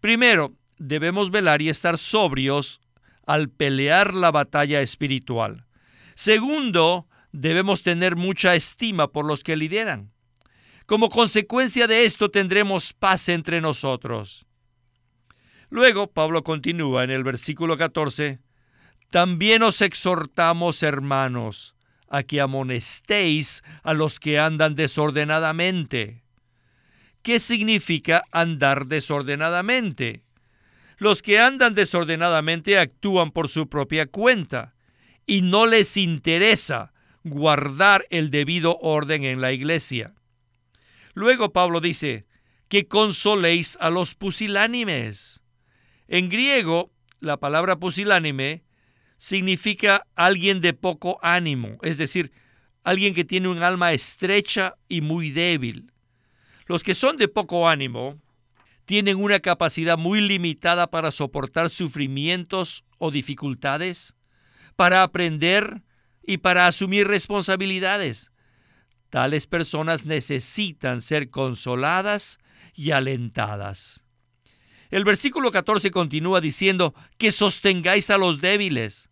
Primero, 0.00 0.56
debemos 0.78 1.30
velar 1.30 1.62
y 1.62 1.68
estar 1.68 1.98
sobrios 1.98 2.80
al 3.26 3.48
pelear 3.48 4.14
la 4.14 4.30
batalla 4.30 4.80
espiritual. 4.80 5.66
Segundo, 6.14 7.08
debemos 7.32 7.82
tener 7.82 8.14
mucha 8.16 8.54
estima 8.54 9.08
por 9.08 9.24
los 9.24 9.42
que 9.42 9.56
lideran. 9.56 10.12
Como 10.86 11.08
consecuencia 11.08 11.86
de 11.86 12.04
esto 12.04 12.30
tendremos 12.30 12.92
paz 12.92 13.28
entre 13.28 13.60
nosotros. 13.60 14.46
Luego 15.70 16.12
Pablo 16.12 16.44
continúa 16.44 17.04
en 17.04 17.10
el 17.10 17.24
versículo 17.24 17.76
14, 17.76 18.38
también 19.10 19.62
os 19.62 19.80
exhortamos, 19.80 20.82
hermanos, 20.82 21.74
a 22.08 22.22
que 22.22 22.40
amonestéis 22.40 23.64
a 23.82 23.94
los 23.94 24.20
que 24.20 24.38
andan 24.38 24.74
desordenadamente. 24.74 26.22
¿Qué 27.22 27.38
significa 27.38 28.24
andar 28.30 28.86
desordenadamente? 28.86 30.22
Los 30.98 31.22
que 31.22 31.40
andan 31.40 31.74
desordenadamente 31.74 32.78
actúan 32.78 33.32
por 33.32 33.48
su 33.48 33.68
propia 33.68 34.06
cuenta 34.06 34.73
y 35.26 35.42
no 35.42 35.66
les 35.66 35.96
interesa 35.96 36.92
guardar 37.22 38.06
el 38.10 38.30
debido 38.30 38.78
orden 38.78 39.24
en 39.24 39.40
la 39.40 39.52
iglesia. 39.52 40.14
Luego 41.14 41.52
Pablo 41.52 41.80
dice, 41.80 42.26
que 42.68 42.88
consoléis 42.88 43.76
a 43.80 43.90
los 43.90 44.14
pusilánimes. 44.14 45.40
En 46.08 46.28
griego, 46.28 46.92
la 47.20 47.38
palabra 47.38 47.76
pusilánime 47.78 48.64
significa 49.16 50.06
alguien 50.16 50.60
de 50.60 50.72
poco 50.72 51.18
ánimo, 51.22 51.78
es 51.82 51.98
decir, 51.98 52.32
alguien 52.82 53.14
que 53.14 53.24
tiene 53.24 53.48
un 53.48 53.62
alma 53.62 53.92
estrecha 53.92 54.74
y 54.88 55.00
muy 55.00 55.30
débil. 55.30 55.92
Los 56.66 56.82
que 56.82 56.94
son 56.94 57.16
de 57.16 57.28
poco 57.28 57.68
ánimo 57.68 58.20
tienen 58.84 59.16
una 59.16 59.40
capacidad 59.40 59.96
muy 59.96 60.20
limitada 60.20 60.90
para 60.90 61.10
soportar 61.10 61.70
sufrimientos 61.70 62.84
o 62.98 63.10
dificultades 63.10 64.14
para 64.76 65.02
aprender 65.02 65.82
y 66.22 66.38
para 66.38 66.66
asumir 66.66 67.06
responsabilidades. 67.06 68.32
Tales 69.10 69.46
personas 69.46 70.04
necesitan 70.04 71.00
ser 71.00 71.30
consoladas 71.30 72.38
y 72.74 72.90
alentadas. 72.90 74.04
El 74.90 75.04
versículo 75.04 75.50
14 75.50 75.90
continúa 75.90 76.40
diciendo 76.40 76.94
que 77.18 77.32
sostengáis 77.32 78.10
a 78.10 78.18
los 78.18 78.40
débiles. 78.40 79.10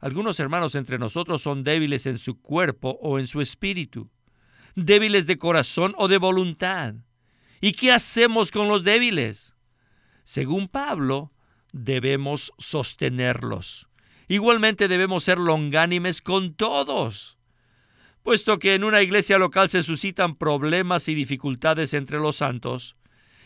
Algunos 0.00 0.40
hermanos 0.40 0.74
entre 0.74 0.98
nosotros 0.98 1.42
son 1.42 1.62
débiles 1.62 2.06
en 2.06 2.18
su 2.18 2.40
cuerpo 2.40 2.98
o 3.02 3.18
en 3.18 3.26
su 3.26 3.40
espíritu, 3.40 4.10
débiles 4.74 5.26
de 5.26 5.36
corazón 5.36 5.94
o 5.98 6.08
de 6.08 6.16
voluntad. 6.16 6.94
¿Y 7.60 7.72
qué 7.72 7.92
hacemos 7.92 8.50
con 8.50 8.68
los 8.68 8.82
débiles? 8.82 9.54
Según 10.24 10.68
Pablo, 10.68 11.32
debemos 11.72 12.52
sostenerlos. 12.58 13.89
Igualmente 14.30 14.86
debemos 14.86 15.24
ser 15.24 15.38
longánimes 15.40 16.22
con 16.22 16.54
todos, 16.54 17.36
puesto 18.22 18.60
que 18.60 18.76
en 18.76 18.84
una 18.84 19.02
iglesia 19.02 19.38
local 19.38 19.68
se 19.68 19.82
suscitan 19.82 20.36
problemas 20.36 21.08
y 21.08 21.16
dificultades 21.16 21.94
entre 21.94 22.20
los 22.20 22.36
santos. 22.36 22.94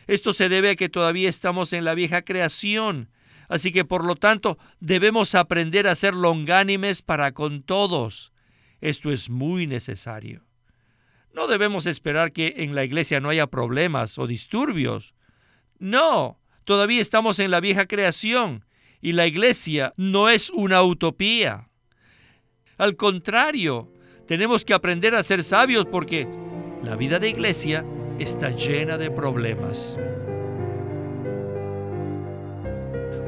Esto 0.06 0.34
se 0.34 0.50
debe 0.50 0.68
a 0.68 0.76
que 0.76 0.90
todavía 0.90 1.30
estamos 1.30 1.72
en 1.72 1.86
la 1.86 1.94
vieja 1.94 2.20
creación, 2.20 3.08
Así 3.48 3.72
que 3.72 3.84
por 3.84 4.04
lo 4.04 4.16
tanto 4.16 4.58
debemos 4.80 5.34
aprender 5.34 5.86
a 5.86 5.94
ser 5.94 6.12
longánimes 6.14 7.00
para 7.02 7.32
con 7.32 7.62
todos. 7.62 8.32
Esto 8.80 9.10
es 9.10 9.30
muy 9.30 9.66
necesario. 9.66 10.44
No 11.32 11.46
debemos 11.46 11.86
esperar 11.86 12.32
que 12.32 12.54
en 12.58 12.74
la 12.74 12.84
iglesia 12.84 13.20
no 13.20 13.30
haya 13.30 13.46
problemas 13.46 14.18
o 14.18 14.26
disturbios. 14.26 15.14
No, 15.78 16.38
todavía 16.64 17.00
estamos 17.00 17.38
en 17.38 17.50
la 17.50 17.60
vieja 17.60 17.86
creación 17.86 18.64
y 19.04 19.12
la 19.12 19.26
iglesia 19.26 19.92
no 19.98 20.30
es 20.30 20.48
una 20.48 20.82
utopía. 20.82 21.68
Al 22.78 22.96
contrario, 22.96 23.92
tenemos 24.26 24.64
que 24.64 24.72
aprender 24.72 25.14
a 25.14 25.22
ser 25.22 25.44
sabios 25.44 25.84
porque 25.84 26.26
la 26.82 26.96
vida 26.96 27.18
de 27.18 27.28
iglesia 27.28 27.84
está 28.18 28.48
llena 28.48 28.96
de 28.96 29.10
problemas. 29.10 29.98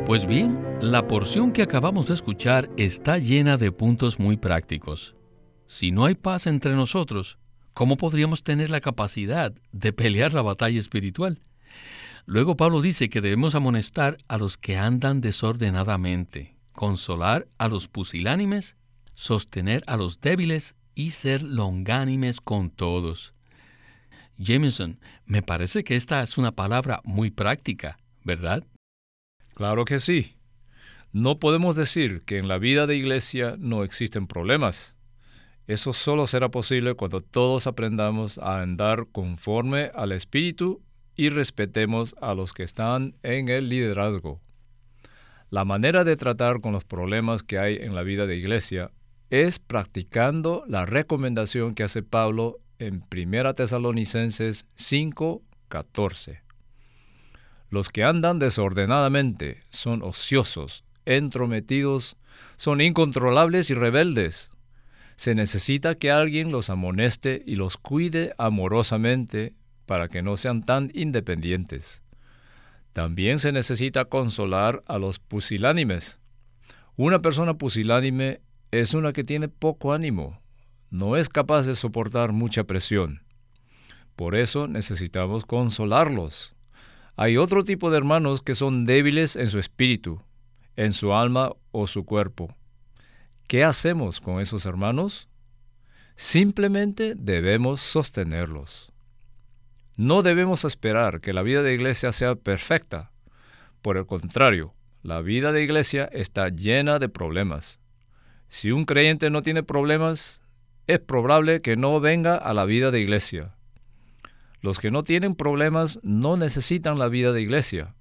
Pues 0.06 0.25
bien, 0.25 0.56
la 0.80 1.06
porción 1.06 1.52
que 1.52 1.61
acabamos 1.61 2.09
de 2.09 2.14
escuchar 2.14 2.71
está 2.78 3.18
llena 3.18 3.59
de 3.59 3.71
puntos 3.71 4.18
muy 4.18 4.38
prácticos. 4.38 5.14
Si 5.66 5.90
no 5.90 6.06
hay 6.06 6.14
paz 6.14 6.47
entre 6.47 6.73
nosotros, 6.73 7.37
¿cómo 7.75 7.99
podríamos 7.99 8.42
tener 8.42 8.71
la 8.71 8.80
capacidad 8.80 9.52
de 9.73 9.92
pelear 9.92 10.33
la 10.33 10.40
batalla 10.40 10.80
espiritual? 10.80 11.38
Luego 12.26 12.56
Pablo 12.56 12.83
dice 12.83 13.09
que 13.09 13.21
debemos 13.21 13.54
amonestar 13.54 14.18
a 14.26 14.37
los 14.37 14.59
que 14.59 14.76
andan 14.76 15.21
desordenadamente, 15.21 16.56
consolar 16.73 17.47
a 17.56 17.68
los 17.68 17.87
pusilánimes, 17.87 18.76
sostener 19.14 19.85
a 19.87 19.97
los 19.97 20.21
débiles 20.21 20.75
y 20.97 21.12
ser 21.12 21.42
longánimes 21.42 22.40
con 22.40 22.71
todos. 22.71 23.33
Jameson, 24.38 24.99
me 25.25 25.42
parece 25.42 25.85
que 25.85 25.95
esta 25.95 26.21
es 26.21 26.37
una 26.37 26.50
palabra 26.50 27.00
muy 27.04 27.30
práctica, 27.30 27.97
¿verdad? 28.25 28.64
Claro 29.54 29.85
que 29.85 30.00
sí. 30.00 30.35
No 31.12 31.38
podemos 31.38 31.76
decir 31.76 32.23
que 32.23 32.38
en 32.38 32.49
la 32.49 32.59
vida 32.59 32.88
de 32.88 32.97
iglesia 32.97 33.54
no 33.56 33.85
existen 33.85 34.26
problemas. 34.26 34.97
Eso 35.68 35.92
solo 35.92 36.26
será 36.26 36.50
posible 36.50 36.95
cuando 36.95 37.21
todos 37.21 37.68
aprendamos 37.68 38.38
a 38.38 38.61
andar 38.61 39.06
conforme 39.12 39.92
al 39.95 40.11
Espíritu 40.11 40.83
y 41.16 41.30
respetemos 41.30 42.14
a 42.20 42.35
los 42.35 42.52
que 42.52 42.62
están 42.62 43.14
en 43.23 43.49
el 43.49 43.68
liderazgo. 43.68 44.40
La 45.50 45.64
manera 45.64 46.04
de 46.04 46.16
tratar 46.16 46.61
con 46.61 46.73
los 46.73 46.85
problemas 46.85 47.42
que 47.42 47.58
hay 47.58 47.76
en 47.76 47.94
la 47.94 48.02
vida 48.02 48.26
de 48.26 48.37
iglesia 48.37 48.90
es 49.30 49.58
practicando 49.58 50.64
la 50.68 50.87
recomendación 50.87 51.75
que 51.75 51.85
hace 51.85 52.02
Pablo 52.02 52.58
en 52.78 53.04
1 53.11 53.54
Tesalonicenses 53.54 54.66
5:14. 54.76 56.42
Los 57.70 57.88
que 57.88 58.04
andan 58.04 58.38
desordenadamente 58.38 59.62
son 59.70 60.02
ociosos, 60.02 60.85
entrometidos, 61.04 62.16
son 62.56 62.80
incontrolables 62.80 63.70
y 63.70 63.75
rebeldes. 63.75 64.50
Se 65.16 65.35
necesita 65.35 65.94
que 65.94 66.11
alguien 66.11 66.52
los 66.52 66.70
amoneste 66.70 67.42
y 67.46 67.56
los 67.56 67.76
cuide 67.76 68.35
amorosamente 68.38 69.54
para 69.87 70.09
que 70.09 70.23
no 70.23 70.37
sean 70.37 70.62
tan 70.62 70.90
independientes. 70.95 72.02
También 72.93 73.38
se 73.38 73.52
necesita 73.52 74.07
consolar 74.07 74.83
a 74.87 74.99
los 74.99 75.19
pusilánimes. 75.19 76.19
Una 76.97 77.21
persona 77.21 77.55
pusilánime 77.55 78.40
es 78.71 78.95
una 78.95 79.12
que 79.12 79.23
tiene 79.23 79.49
poco 79.49 79.93
ánimo, 79.93 80.40
no 80.90 81.16
es 81.16 81.28
capaz 81.28 81.66
de 81.66 81.75
soportar 81.75 82.33
mucha 82.33 82.64
presión. 82.64 83.23
Por 84.14 84.35
eso 84.35 84.66
necesitamos 84.66 85.45
consolarlos. 85.45 86.55
Hay 87.16 87.37
otro 87.37 87.64
tipo 87.64 87.90
de 87.90 87.99
hermanos 87.99 88.40
que 88.40 88.55
son 88.55 88.87
débiles 88.87 89.37
en 89.37 89.49
su 89.49 89.59
espíritu, 89.59 90.23
en 90.76 90.93
su 90.93 91.12
alma 91.12 91.52
o 91.73 91.87
su 91.87 92.05
cuerpo. 92.05 92.55
¿Qué 93.49 93.64
hacemos 93.64 94.21
con 94.21 94.40
esos 94.40 94.66
hermanos? 94.66 95.28
Simplemente 96.14 97.14
debemos 97.14 97.81
sostenerlos. 97.81 98.93
No 99.97 100.21
debemos 100.21 100.67
esperar 100.67 101.23
que 101.23 101.32
la 101.32 101.43
vida 101.43 101.63
de 101.63 101.73
iglesia 101.73 102.13
sea 102.13 102.35
perfecta. 102.35 103.13
Por 103.80 103.97
el 103.97 104.04
contrario, 104.04 104.75
la 105.02 105.23
vida 105.23 105.52
de 105.52 105.63
iglesia 105.63 106.04
está 106.13 106.50
llena 106.50 106.99
de 106.99 107.09
problemas. 107.09 107.80
Si 108.49 108.73
un 108.73 108.85
creyente 108.85 109.30
no 109.30 109.41
tiene 109.41 109.63
problemas, 109.63 110.43
es 110.87 111.00
probable 111.00 111.63
que 111.63 111.76
no 111.76 111.99
venga 111.99 112.37
a 112.37 112.52
la 112.52 112.67
vida 112.67 112.91
de 112.91 113.00
iglesia. 113.00 113.54
Los 114.61 114.78
que 114.80 114.91
no 114.91 115.02
tienen 115.02 115.35
problemas 115.35 115.99
no 116.02 116.37
necesitan 116.37 116.99
la 116.99 117.09
vida 117.09 117.32
de 117.32 117.41
iglesia. 117.41 117.95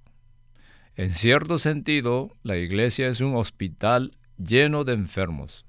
En 0.96 1.10
cierto 1.10 1.56
sentido, 1.56 2.34
la 2.42 2.58
iglesia 2.58 3.08
es 3.08 3.20
un 3.22 3.36
hospital 3.36 4.10
lleno 4.36 4.84
de 4.84 4.92
enfermos. 4.92 5.64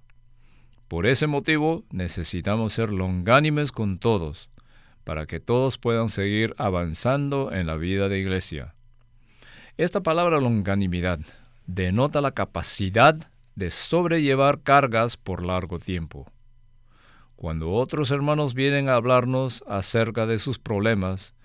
Por 0.87 1.05
ese 1.05 1.27
motivo 1.27 1.85
necesitamos 1.89 2.73
ser 2.73 2.91
longánimes 2.91 3.71
con 3.71 3.97
todos, 3.97 4.49
para 5.07 5.25
que 5.25 5.39
todos 5.39 5.77
puedan 5.77 6.09
seguir 6.09 6.53
avanzando 6.57 7.53
en 7.53 7.65
la 7.65 7.77
vida 7.77 8.09
de 8.09 8.19
iglesia. 8.19 8.75
Esta 9.77 10.03
palabra 10.03 10.41
longanimidad 10.41 11.21
denota 11.65 12.19
la 12.19 12.31
capacidad 12.31 13.15
de 13.55 13.71
sobrellevar 13.71 14.63
cargas 14.63 15.15
por 15.15 15.45
largo 15.45 15.79
tiempo. 15.79 16.29
Cuando 17.37 17.71
otros 17.71 18.11
hermanos 18.11 18.53
vienen 18.53 18.89
a 18.89 18.95
hablarnos 18.95 19.63
acerca 19.65 20.25
de 20.25 20.39
sus 20.39 20.59
problemas, 20.59 21.35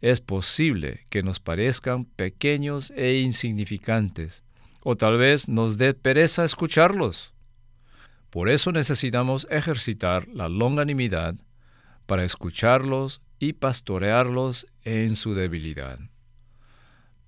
es 0.00 0.20
posible 0.20 1.04
que 1.10 1.24
nos 1.24 1.40
parezcan 1.40 2.04
pequeños 2.04 2.92
e 2.94 3.18
insignificantes, 3.18 4.44
o 4.84 4.94
tal 4.94 5.18
vez 5.18 5.48
nos 5.48 5.76
dé 5.76 5.92
pereza 5.92 6.44
escucharlos. 6.44 7.34
Por 8.30 8.48
eso 8.48 8.70
necesitamos 8.70 9.48
ejercitar 9.50 10.28
la 10.28 10.48
longanimidad 10.48 11.34
para 12.08 12.24
escucharlos 12.24 13.20
y 13.38 13.52
pastorearlos 13.52 14.66
en 14.82 15.14
su 15.14 15.34
debilidad. 15.34 15.98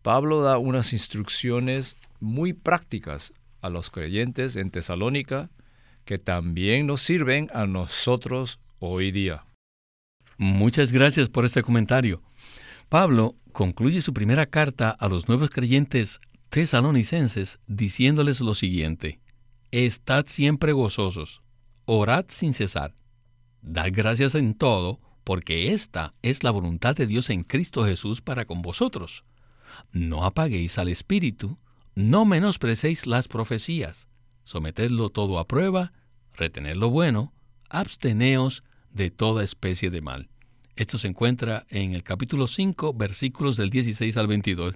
Pablo 0.00 0.40
da 0.40 0.56
unas 0.56 0.94
instrucciones 0.94 1.98
muy 2.18 2.54
prácticas 2.54 3.34
a 3.60 3.68
los 3.68 3.90
creyentes 3.90 4.56
en 4.56 4.70
Tesalónica 4.70 5.50
que 6.06 6.16
también 6.16 6.86
nos 6.86 7.02
sirven 7.02 7.48
a 7.52 7.66
nosotros 7.66 8.58
hoy 8.78 9.10
día. 9.10 9.44
Muchas 10.38 10.92
gracias 10.92 11.28
por 11.28 11.44
este 11.44 11.62
comentario. 11.62 12.22
Pablo 12.88 13.36
concluye 13.52 14.00
su 14.00 14.14
primera 14.14 14.46
carta 14.46 14.88
a 14.98 15.08
los 15.08 15.28
nuevos 15.28 15.50
creyentes 15.50 16.22
tesalonicenses 16.48 17.60
diciéndoles 17.66 18.40
lo 18.40 18.54
siguiente, 18.54 19.20
Estad 19.72 20.24
siempre 20.26 20.72
gozosos, 20.72 21.42
orad 21.84 22.24
sin 22.28 22.54
cesar, 22.54 22.94
dad 23.62 23.90
gracias 23.92 24.34
en 24.34 24.54
todo, 24.54 25.00
porque 25.24 25.72
esta 25.72 26.14
es 26.22 26.42
la 26.42 26.50
voluntad 26.50 26.96
de 26.96 27.06
Dios 27.06 27.30
en 27.30 27.44
Cristo 27.44 27.84
Jesús 27.84 28.20
para 28.20 28.44
con 28.44 28.62
vosotros. 28.62 29.24
No 29.92 30.24
apaguéis 30.24 30.78
al 30.78 30.88
Espíritu, 30.88 31.58
no 31.94 32.24
menosprecéis 32.24 33.06
las 33.06 33.28
profecías, 33.28 34.08
sometedlo 34.44 35.10
todo 35.10 35.38
a 35.38 35.46
prueba, 35.46 35.92
retened 36.34 36.76
lo 36.76 36.90
bueno, 36.90 37.32
absteneos 37.68 38.64
de 38.90 39.10
toda 39.10 39.44
especie 39.44 39.90
de 39.90 40.00
mal. 40.00 40.28
Esto 40.76 40.98
se 40.98 41.08
encuentra 41.08 41.66
en 41.68 41.92
el 41.92 42.02
capítulo 42.02 42.46
5, 42.46 42.94
versículos 42.94 43.56
del 43.56 43.70
16 43.70 44.16
al 44.16 44.26
22. 44.26 44.74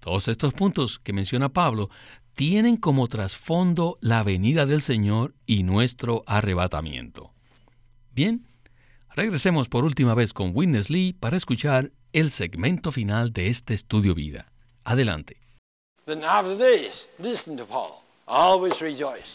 Todos 0.00 0.28
estos 0.28 0.54
puntos 0.54 0.98
que 0.98 1.12
menciona 1.12 1.52
Pablo 1.52 1.90
tienen 2.34 2.76
como 2.76 3.08
trasfondo 3.08 3.98
la 4.00 4.22
venida 4.22 4.64
del 4.64 4.80
Señor 4.80 5.34
y 5.44 5.64
nuestro 5.64 6.22
arrebatamiento. 6.26 7.34
Bien, 8.18 8.44
regresemos 9.14 9.68
por 9.68 9.84
última 9.84 10.12
vez 10.12 10.32
con 10.32 10.50
Witness 10.52 10.90
Lee 10.90 11.12
para 11.12 11.36
escuchar 11.36 11.92
el 12.12 12.32
segmento 12.32 12.90
final 12.90 13.32
de 13.32 13.46
este 13.46 13.74
estudio 13.74 14.12
vida. 14.12 14.50
Adelante. 14.82 15.40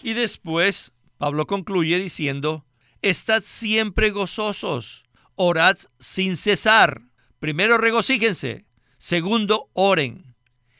Y 0.03 0.13
después, 0.13 0.91
Pablo 1.17 1.47
concluye 1.47 1.97
diciendo, 1.97 2.65
Estad 3.01 3.43
siempre 3.45 4.09
gozosos, 4.09 5.05
orad 5.35 5.77
sin 5.97 6.35
cesar. 6.35 7.03
Primero 7.39 7.77
regocíjense, 7.77 8.65
segundo 8.97 9.69
oren, 9.71 10.35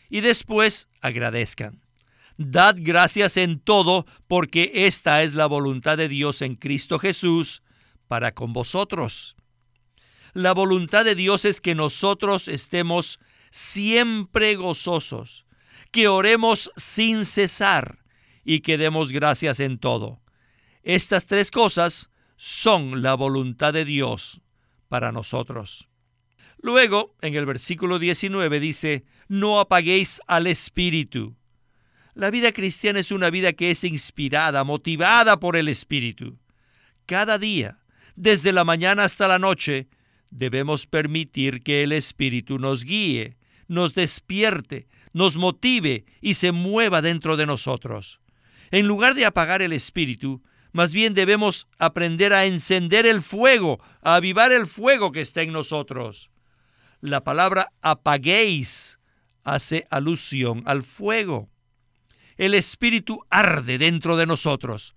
y 0.09 0.19
después 0.19 0.89
agradezcan. 0.99 1.85
Dad 2.35 2.75
gracias 2.79 3.37
en 3.37 3.61
todo, 3.61 4.05
porque 4.27 4.71
esta 4.73 5.23
es 5.23 5.35
la 5.35 5.45
voluntad 5.45 5.95
de 5.95 6.09
Dios 6.09 6.41
en 6.41 6.55
Cristo 6.55 6.99
Jesús 6.99 7.63
para 8.07 8.33
con 8.33 8.53
vosotros. 8.53 9.35
La 10.33 10.53
voluntad 10.53 11.05
de 11.05 11.15
Dios 11.15 11.45
es 11.45 11.61
que 11.61 11.75
nosotros 11.75 12.47
estemos 12.47 13.19
siempre 13.51 14.55
gozosos, 14.55 15.45
que 15.91 16.07
oremos 16.07 16.71
sin 16.75 17.25
cesar 17.25 17.99
y 18.43 18.61
que 18.61 18.77
demos 18.77 19.11
gracias 19.11 19.59
en 19.59 19.77
todo. 19.77 20.21
Estas 20.81 21.27
tres 21.27 21.51
cosas 21.51 22.09
son 22.35 23.01
la 23.01 23.13
voluntad 23.13 23.73
de 23.73 23.85
Dios 23.85 24.41
para 24.89 25.11
nosotros. 25.11 25.87
Luego, 26.57 27.15
en 27.21 27.35
el 27.35 27.45
versículo 27.45 27.99
19 27.99 28.59
dice, 28.59 29.05
no 29.27 29.59
apaguéis 29.59 30.21
al 30.27 30.47
espíritu. 30.47 31.35
La 32.15 32.29
vida 32.29 32.51
cristiana 32.51 32.99
es 32.99 33.11
una 33.11 33.31
vida 33.31 33.53
que 33.53 33.71
es 33.71 33.83
inspirada, 33.83 34.63
motivada 34.63 35.39
por 35.39 35.55
el 35.55 35.67
Espíritu. 35.67 36.37
Cada 37.07 37.39
día, 37.39 37.79
desde 38.15 38.51
la 38.51 38.63
mañana 38.63 39.03
hasta 39.03 39.27
la 39.27 39.39
noche, 39.39 39.87
debemos 40.29 40.87
permitir 40.87 41.63
que 41.63 41.83
el 41.83 41.91
Espíritu 41.91 42.59
nos 42.59 42.83
guíe, 42.83 43.37
nos 43.67 43.93
despierte, 43.93 44.87
nos 45.13 45.37
motive 45.37 46.05
y 46.21 46.35
se 46.35 46.51
mueva 46.51 47.01
dentro 47.01 47.37
de 47.37 47.45
nosotros. 47.45 48.19
En 48.71 48.87
lugar 48.87 49.13
de 49.13 49.25
apagar 49.25 49.61
el 49.61 49.73
Espíritu, 49.73 50.41
más 50.71 50.93
bien 50.93 51.13
debemos 51.13 51.67
aprender 51.77 52.33
a 52.33 52.45
encender 52.45 53.05
el 53.05 53.21
fuego, 53.21 53.79
a 54.01 54.15
avivar 54.15 54.51
el 54.51 54.65
fuego 54.65 55.11
que 55.11 55.21
está 55.21 55.43
en 55.43 55.53
nosotros. 55.53 56.31
La 56.99 57.23
palabra 57.23 57.69
apaguéis 57.81 58.99
hace 59.43 59.85
alusión 59.91 60.63
al 60.65 60.83
fuego. 60.83 61.49
El 62.37 62.55
Espíritu 62.55 63.23
arde 63.29 63.77
dentro 63.77 64.17
de 64.17 64.25
nosotros. 64.25 64.95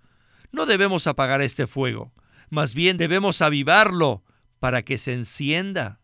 No 0.52 0.64
debemos 0.64 1.06
apagar 1.06 1.42
este 1.42 1.66
fuego, 1.66 2.14
más 2.50 2.74
bien 2.74 2.96
debemos 2.96 3.42
avivarlo 3.42 4.22
para 4.58 4.82
que 4.82 4.98
se 4.98 5.12
encienda. 5.12 6.00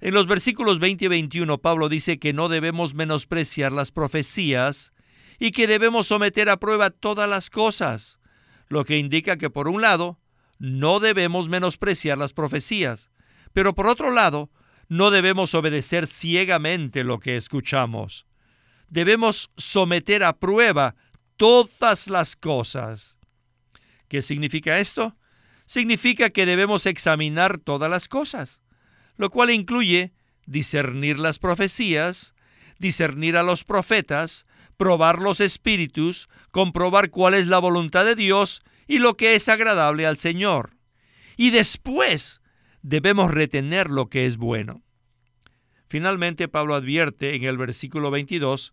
En 0.00 0.14
los 0.14 0.26
versículos 0.26 0.78
20 0.78 1.04
y 1.04 1.08
21 1.08 1.58
Pablo 1.58 1.88
dice 1.88 2.18
que 2.18 2.32
no 2.32 2.48
debemos 2.48 2.94
menospreciar 2.94 3.72
las 3.72 3.92
profecías 3.92 4.92
y 5.38 5.52
que 5.52 5.66
debemos 5.66 6.06
someter 6.06 6.48
a 6.48 6.58
prueba 6.58 6.90
todas 6.90 7.28
las 7.28 7.50
cosas, 7.50 8.18
lo 8.68 8.84
que 8.84 8.98
indica 8.98 9.36
que 9.36 9.50
por 9.50 9.68
un 9.68 9.82
lado 9.82 10.18
no 10.58 11.00
debemos 11.00 11.48
menospreciar 11.48 12.18
las 12.18 12.32
profecías, 12.32 13.10
pero 13.52 13.74
por 13.74 13.86
otro 13.86 14.10
lado 14.10 14.50
no 14.88 15.10
debemos 15.10 15.54
obedecer 15.54 16.06
ciegamente 16.06 17.04
lo 17.04 17.20
que 17.20 17.36
escuchamos. 17.36 18.26
Debemos 18.88 19.50
someter 19.56 20.24
a 20.24 20.38
prueba 20.38 20.96
todas 21.36 22.08
las 22.08 22.36
cosas. 22.36 23.18
¿Qué 24.08 24.20
significa 24.20 24.80
esto? 24.80 25.16
Significa 25.70 26.30
que 26.30 26.46
debemos 26.46 26.86
examinar 26.86 27.58
todas 27.58 27.88
las 27.88 28.08
cosas 28.08 28.60
lo 29.20 29.28
cual 29.28 29.50
incluye 29.50 30.14
discernir 30.46 31.18
las 31.18 31.38
profecías, 31.38 32.34
discernir 32.78 33.36
a 33.36 33.42
los 33.42 33.64
profetas, 33.64 34.46
probar 34.78 35.18
los 35.18 35.40
espíritus, 35.42 36.30
comprobar 36.50 37.10
cuál 37.10 37.34
es 37.34 37.46
la 37.46 37.58
voluntad 37.58 38.06
de 38.06 38.14
Dios 38.14 38.62
y 38.88 38.98
lo 38.98 39.18
que 39.18 39.34
es 39.34 39.50
agradable 39.50 40.06
al 40.06 40.16
Señor. 40.16 40.70
Y 41.36 41.50
después 41.50 42.40
debemos 42.80 43.30
retener 43.30 43.90
lo 43.90 44.08
que 44.08 44.24
es 44.24 44.38
bueno. 44.38 44.82
Finalmente, 45.86 46.48
Pablo 46.48 46.74
advierte 46.74 47.34
en 47.34 47.44
el 47.44 47.58
versículo 47.58 48.10
22 48.10 48.72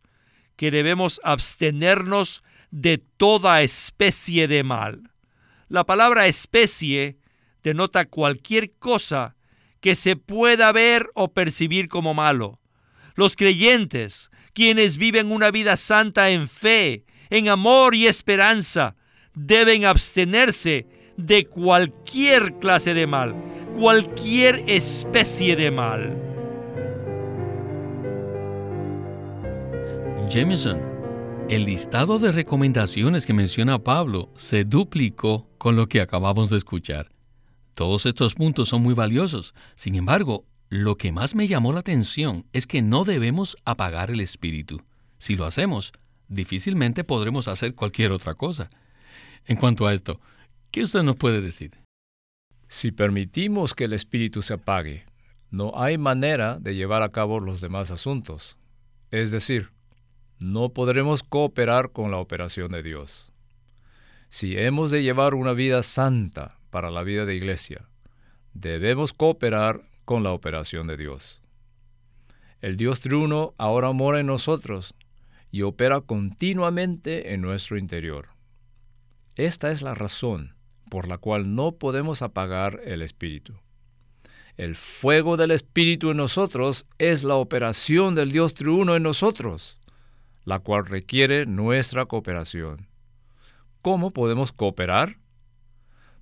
que 0.55 0.71
debemos 0.71 1.19
abstenernos 1.25 2.41
de 2.71 2.99
toda 2.99 3.61
especie 3.63 4.47
de 4.47 4.63
mal. 4.63 5.11
La 5.69 5.85
palabra 5.85 6.27
especie 6.27 7.17
denota 7.61 8.05
cualquier 8.05 8.71
cosa 8.79 9.35
que 9.81 9.95
se 9.95 10.15
pueda 10.15 10.71
ver 10.71 11.07
o 11.13 11.33
percibir 11.33 11.89
como 11.89 12.13
malo. 12.13 12.59
Los 13.15 13.35
creyentes, 13.35 14.31
quienes 14.53 14.97
viven 14.97 15.31
una 15.31 15.51
vida 15.51 15.75
santa 15.75 16.29
en 16.29 16.47
fe, 16.47 17.03
en 17.29 17.49
amor 17.49 17.95
y 17.95 18.07
esperanza, 18.07 18.95
deben 19.33 19.85
abstenerse 19.85 20.87
de 21.17 21.45
cualquier 21.47 22.53
clase 22.59 22.93
de 22.93 23.05
mal, 23.05 23.35
cualquier 23.77 24.63
especie 24.67 25.55
de 25.55 25.71
mal. 25.71 26.15
Jameson, 30.29 30.79
el 31.49 31.63
listado 31.63 32.19
de 32.19 32.33
recomendaciones 32.33 33.25
que 33.25 33.33
menciona 33.33 33.79
Pablo 33.79 34.29
se 34.35 34.65
duplicó 34.65 35.49
con 35.57 35.77
lo 35.77 35.87
que 35.87 36.01
acabamos 36.01 36.49
de 36.49 36.57
escuchar. 36.57 37.09
Todos 37.73 38.05
estos 38.05 38.35
puntos 38.35 38.67
son 38.67 38.81
muy 38.81 38.93
valiosos. 38.93 39.53
Sin 39.77 39.95
embargo, 39.95 40.45
lo 40.67 40.97
que 40.97 41.13
más 41.13 41.35
me 41.35 41.47
llamó 41.47 41.71
la 41.71 41.79
atención 41.79 42.45
es 42.51 42.67
que 42.67 42.81
no 42.81 43.05
debemos 43.05 43.55
apagar 43.63 44.11
el 44.11 44.19
espíritu. 44.19 44.81
Si 45.19 45.37
lo 45.37 45.45
hacemos, 45.45 45.93
difícilmente 46.27 47.05
podremos 47.05 47.47
hacer 47.47 47.75
cualquier 47.75 48.11
otra 48.11 48.33
cosa. 48.33 48.69
En 49.45 49.55
cuanto 49.55 49.87
a 49.87 49.93
esto, 49.93 50.19
¿qué 50.71 50.83
usted 50.83 51.03
nos 51.03 51.15
puede 51.15 51.39
decir? 51.39 51.71
Si 52.67 52.91
permitimos 52.91 53.73
que 53.73 53.85
el 53.85 53.93
espíritu 53.93 54.41
se 54.41 54.55
apague, 54.55 55.05
no 55.49 55.71
hay 55.81 55.97
manera 55.97 56.59
de 56.59 56.75
llevar 56.75 57.03
a 57.03 57.11
cabo 57.13 57.39
los 57.39 57.61
demás 57.61 57.89
asuntos. 57.89 58.57
Es 59.11 59.31
decir, 59.31 59.71
no 60.39 60.69
podremos 60.69 61.23
cooperar 61.23 61.91
con 61.91 62.11
la 62.11 62.17
operación 62.17 62.71
de 62.71 62.83
Dios. 62.83 63.31
Si 64.29 64.57
hemos 64.57 64.91
de 64.91 65.03
llevar 65.03 65.33
una 65.33 65.53
vida 65.53 65.83
santa, 65.83 66.57
para 66.69 66.91
la 66.91 67.03
vida 67.03 67.25
de 67.25 67.35
iglesia. 67.35 67.89
Debemos 68.53 69.13
cooperar 69.13 69.81
con 70.05 70.23
la 70.23 70.31
operación 70.31 70.87
de 70.87 70.97
Dios. 70.97 71.41
El 72.61 72.77
Dios 72.77 73.01
triuno 73.01 73.53
ahora 73.57 73.91
mora 73.91 74.19
en 74.19 74.27
nosotros 74.27 74.95
y 75.51 75.61
opera 75.61 76.01
continuamente 76.01 77.33
en 77.33 77.41
nuestro 77.41 77.77
interior. 77.77 78.29
Esta 79.35 79.71
es 79.71 79.81
la 79.81 79.93
razón 79.93 80.55
por 80.89 81.07
la 81.07 81.17
cual 81.17 81.55
no 81.55 81.73
podemos 81.73 82.21
apagar 82.21 82.81
el 82.85 83.01
Espíritu. 83.01 83.53
El 84.55 84.75
fuego 84.75 85.37
del 85.37 85.51
Espíritu 85.51 86.11
en 86.11 86.17
nosotros 86.17 86.87
es 86.97 87.23
la 87.23 87.35
operación 87.35 88.15
del 88.15 88.31
Dios 88.31 88.53
triuno 88.53 88.95
en 88.95 89.03
nosotros, 89.03 89.76
la 90.47 90.59
cual 90.59 90.85
requiere 90.85 91.45
nuestra 91.45 92.05
cooperación. 92.05 92.87
¿Cómo 93.81 94.11
podemos 94.11 94.53
cooperar? 94.53 95.17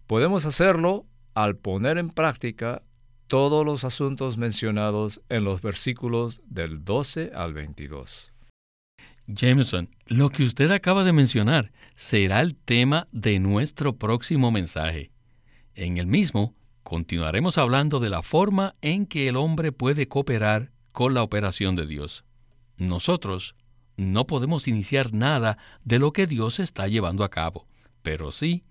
Podemos 0.08 0.48
hacerlo 0.48 1.06
al 1.36 1.58
poner 1.58 2.00
en 2.00 2.10
práctica 2.10 2.82
todos 3.28 3.64
los 3.64 3.84
asuntos 3.84 4.36
mencionados 4.38 5.22
en 5.30 5.44
los 5.44 5.62
versículos 5.62 6.42
del 6.48 6.84
12 6.84 7.34
al 7.36 7.54
22. 7.54 8.34
Jameson, 9.28 9.90
lo 10.08 10.30
que 10.30 10.42
usted 10.42 10.72
acaba 10.72 11.04
de 11.04 11.14
mencionar 11.14 11.72
será 11.96 12.42
el 12.42 12.56
tema 12.56 13.08
de 13.12 13.38
nuestro 13.38 13.96
próximo 13.96 14.50
mensaje. 14.50 15.12
En 15.76 16.00
el 16.00 16.08
mismo, 16.08 16.56
continuaremos 16.82 17.60
hablando 17.60 18.00
de 18.00 18.10
la 18.10 18.24
forma 18.24 18.74
en 18.82 19.06
que 19.06 19.28
el 19.28 19.36
hombre 19.36 19.72
puede 19.72 20.08
cooperar 20.08 20.72
con 20.92 21.14
la 21.14 21.22
operación 21.22 21.76
de 21.76 21.86
Dios. 21.86 22.26
Nosotros 22.80 23.56
no 23.98 24.28
podemos 24.28 24.68
iniciar 24.68 25.14
nada 25.14 25.58
de 25.84 26.00
lo 26.00 26.14
que 26.14 26.28
Dios 26.28 26.60
está 26.60 26.88
llevando 26.88 27.24
a 27.24 27.30
cabo, 27.30 27.66
pero 28.02 28.32
sí 28.32 28.64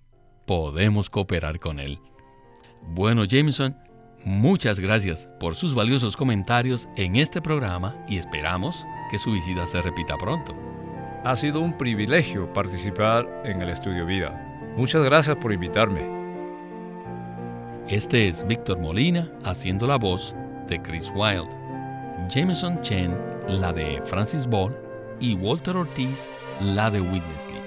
podemos 0.47 1.11
cooperar 1.11 1.59
con 1.59 1.81
Él. 1.81 1.99
Bueno, 2.83 3.25
Jameson, 3.25 3.77
muchas 4.25 4.79
gracias 4.79 5.29
por 5.41 5.55
sus 5.55 5.75
valiosos 5.75 6.17
comentarios 6.17 6.89
en 6.97 7.17
este 7.17 7.41
programa 7.41 7.97
y 8.09 8.19
esperamos 8.19 8.85
que 9.11 9.19
su 9.19 9.33
visita 9.33 9.67
se 9.67 9.81
repita 9.81 10.17
pronto. 10.19 10.55
Ha 11.25 11.35
sido 11.37 11.61
un 11.61 11.77
privilegio 11.79 12.53
participar 12.53 13.43
en 13.45 13.63
el 13.63 13.71
Estudio 13.71 14.05
Vida. 14.05 14.39
Muchas 14.77 15.05
gracias 15.05 15.37
por 15.37 15.53
invitarme. 15.53 16.13
Este 17.89 18.29
es 18.29 18.47
Víctor 18.47 18.79
Molina 18.79 19.31
haciendo 19.45 19.87
la 19.87 19.97
voz 19.97 20.35
de 20.69 20.81
Chris 20.83 21.11
Wilde. 21.15 21.49
Jameson 22.29 22.81
Chen, 22.83 23.17
la 23.49 23.73
de 23.73 24.01
Francis 24.05 24.47
Ball, 24.47 24.75
y 25.21 25.35
Walter 25.35 25.77
Ortiz, 25.77 26.29
la 26.61 26.91
de 26.91 27.01
Witnessly. 27.01 27.59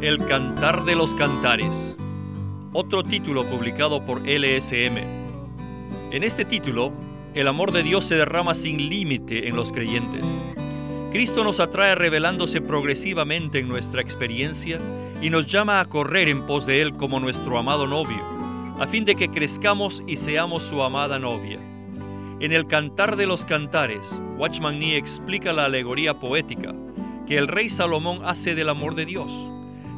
El 0.00 0.18
Cantar 0.26 0.84
de 0.84 0.96
los 0.96 1.14
Cantares, 1.14 1.96
otro 2.72 3.02
título 3.04 3.44
publicado 3.44 4.04
por 4.04 4.22
LSM. 4.26 4.96
En 6.10 6.24
este 6.24 6.44
título, 6.44 6.92
el 7.34 7.48
amor 7.48 7.72
de 7.72 7.82
Dios 7.82 8.04
se 8.04 8.16
derrama 8.16 8.54
sin 8.54 8.88
límite 8.88 9.48
en 9.48 9.56
los 9.56 9.72
creyentes. 9.72 10.42
Cristo 11.12 11.44
nos 11.44 11.60
atrae 11.60 11.94
revelándose 11.94 12.60
progresivamente 12.60 13.58
en 13.58 13.68
nuestra 13.68 14.00
experiencia 14.00 14.78
y 15.22 15.30
nos 15.30 15.46
llama 15.46 15.80
a 15.80 15.84
correr 15.86 16.28
en 16.28 16.44
pos 16.44 16.66
de 16.66 16.82
Él 16.82 16.94
como 16.94 17.20
nuestro 17.20 17.56
amado 17.56 17.86
novio, 17.86 18.22
a 18.78 18.86
fin 18.86 19.04
de 19.04 19.14
que 19.14 19.30
crezcamos 19.30 20.02
y 20.06 20.16
seamos 20.16 20.64
su 20.64 20.82
amada 20.82 21.18
novia. 21.18 21.58
En 22.40 22.52
el 22.52 22.66
Cantar 22.66 23.16
de 23.16 23.26
los 23.26 23.44
Cantares, 23.44 24.20
Watchman 24.36 24.80
Nee 24.80 24.96
explica 24.96 25.52
la 25.52 25.66
alegoría 25.66 26.18
poética 26.18 26.74
que 27.26 27.38
el 27.38 27.46
rey 27.46 27.68
Salomón 27.68 28.22
hace 28.24 28.56
del 28.56 28.68
amor 28.68 28.96
de 28.96 29.06
Dios 29.06 29.32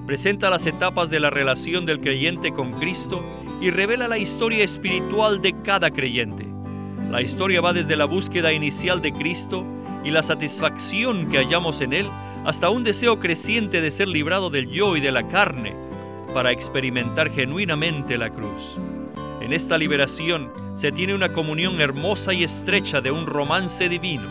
presenta 0.07 0.51
las 0.51 0.67
etapas 0.67 1.11
de 1.11 1.21
la 1.21 1.31
relación 1.31 1.87
del 1.87 2.01
creyente 2.01 2.53
con 2.53 2.73
Cristo 2.73 3.25
y 3.61 3.71
revela 3.71 4.09
la 4.09 4.19
historia 4.19 4.65
espiritual 4.65 5.41
de 5.41 5.55
cada 5.63 5.91
creyente. 5.91 6.47
La 7.11 7.23
historia 7.23 7.61
va 7.61 7.73
desde 7.73 7.97
la 7.97 8.05
búsqueda 8.05 8.53
inicial 8.53 9.01
de 9.01 9.13
Cristo 9.13 9.65
y 10.05 10.11
la 10.11 10.23
satisfacción 10.23 11.31
que 11.31 11.39
hallamos 11.39 11.81
en 11.81 11.95
Él 11.95 12.11
hasta 12.45 12.71
un 12.71 12.85
deseo 12.85 13.19
creciente 13.19 13.81
de 13.81 13.91
ser 13.91 14.09
librado 14.09 14.51
del 14.51 14.69
yo 14.69 14.97
y 14.97 15.01
de 15.01 15.13
la 15.13 15.27
carne, 15.29 15.75
para 16.35 16.53
experimentar 16.53 17.31
genuinamente 17.31 18.19
la 18.19 18.31
cruz. 18.31 18.77
En 19.41 19.53
esta 19.53 19.79
liberación 19.79 20.51
se 20.75 20.91
tiene 20.91 21.15
una 21.15 21.33
comunión 21.33 21.81
hermosa 21.81 22.35
y 22.35 22.45
estrecha 22.45 23.01
de 23.01 23.11
un 23.11 23.27
romance 23.27 23.89
divino, 23.89 24.29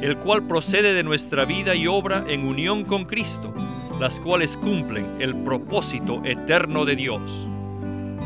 el 0.00 0.16
cual 0.16 0.46
procede 0.46 0.94
de 0.94 1.02
nuestra 1.02 1.44
vida 1.44 1.74
y 1.74 1.86
obra 1.86 2.24
en 2.28 2.46
unión 2.46 2.84
con 2.84 3.04
Cristo, 3.04 3.52
las 4.00 4.18
cuales 4.20 4.56
cumplen 4.56 5.06
el 5.20 5.36
propósito 5.36 6.22
eterno 6.24 6.84
de 6.84 6.96
Dios. 6.96 7.48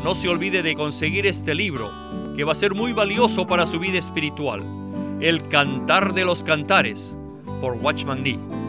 No 0.03 0.15
se 0.15 0.29
olvide 0.29 0.63
de 0.63 0.75
conseguir 0.75 1.27
este 1.27 1.53
libro, 1.53 1.91
que 2.35 2.43
va 2.43 2.53
a 2.53 2.55
ser 2.55 2.73
muy 2.73 2.93
valioso 2.93 3.45
para 3.45 3.65
su 3.65 3.79
vida 3.79 3.99
espiritual, 3.99 4.63
El 5.19 5.47
Cantar 5.49 6.13
de 6.13 6.25
los 6.25 6.43
Cantares, 6.43 7.17
por 7.59 7.73
Watchman 7.73 8.23
Nee. 8.23 8.68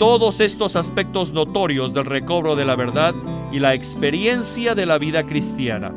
todos 0.00 0.40
estos 0.40 0.76
aspectos 0.76 1.30
notorios 1.30 1.92
del 1.92 2.06
recobro 2.06 2.56
de 2.56 2.64
la 2.64 2.74
verdad 2.74 3.14
y 3.52 3.58
la 3.58 3.74
experiencia 3.74 4.74
de 4.74 4.86
la 4.86 4.96
vida 4.96 5.26
cristiana. 5.26 5.92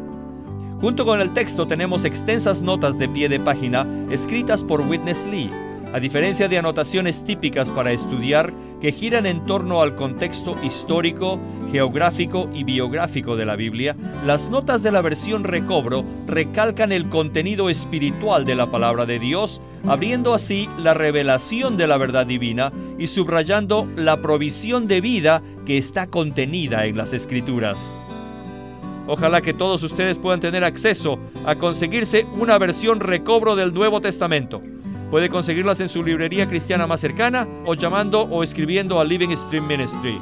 Junto 0.82 1.06
con 1.06 1.22
el 1.22 1.32
texto 1.32 1.68
tenemos 1.68 2.04
extensas 2.04 2.62
notas 2.62 3.00
de 3.00 3.08
pie 3.08 3.30
de 3.30 3.40
página 3.40 3.88
escritas 4.12 4.62
por 4.62 4.82
Witness 4.82 5.26
Lee, 5.28 5.50
a 5.94 6.02
diferencia 6.02 6.50
de 6.50 6.58
anotaciones 6.58 7.24
típicas 7.24 7.72
para 7.72 7.94
estudiar 7.94 8.54
que 8.82 8.92
giran 8.92 9.26
en 9.26 9.42
torno 9.46 9.82
al 9.82 9.96
contexto 9.96 10.56
histórico, 10.62 11.40
geográfico 11.74 12.52
y 12.54 12.64
biográfico 12.64 13.36
de 13.36 13.48
la 13.48 13.56
Biblia, 13.56 13.96
las 14.24 14.48
notas 14.48 14.84
de 14.84 14.92
la 14.92 15.02
versión 15.02 15.44
recobro 15.44 16.06
recalcan 16.28 16.92
el 16.92 17.10
contenido 17.10 17.68
espiritual 17.68 18.46
de 18.46 18.54
la 18.54 18.70
palabra 18.70 19.08
de 19.08 19.18
Dios, 19.18 19.60
abriendo 19.88 20.36
así 20.36 20.70
la 20.78 20.94
revelación 20.94 21.76
de 21.76 21.88
la 21.88 21.98
verdad 21.98 22.28
divina 22.28 22.72
y 23.00 23.08
subrayando 23.08 23.90
la 23.96 24.18
provisión 24.18 24.86
de 24.86 25.02
vida 25.02 25.42
que 25.66 25.80
está 25.80 26.06
contenida 26.06 26.86
en 26.86 26.96
las 26.96 27.12
escrituras. 27.12 27.98
Ojalá 29.08 29.42
que 29.42 29.56
todos 29.56 29.82
ustedes 29.82 30.20
puedan 30.20 30.42
tener 30.42 30.64
acceso 30.64 31.18
a 31.44 31.56
conseguirse 31.56 32.28
una 32.38 32.60
versión 32.60 33.00
recobro 33.00 33.56
del 33.56 33.74
Nuevo 33.74 34.00
Testamento. 34.00 34.62
Puede 35.10 35.28
conseguirlas 35.28 35.80
en 35.80 35.90
su 35.90 36.04
librería 36.04 36.48
cristiana 36.48 36.86
más 36.86 37.02
cercana 37.02 37.48
o 37.66 37.74
llamando 37.74 38.22
o 38.22 38.44
escribiendo 38.44 39.00
a 39.00 39.04
Living 39.04 39.36
Stream 39.36 39.66
Ministry. 39.66 40.22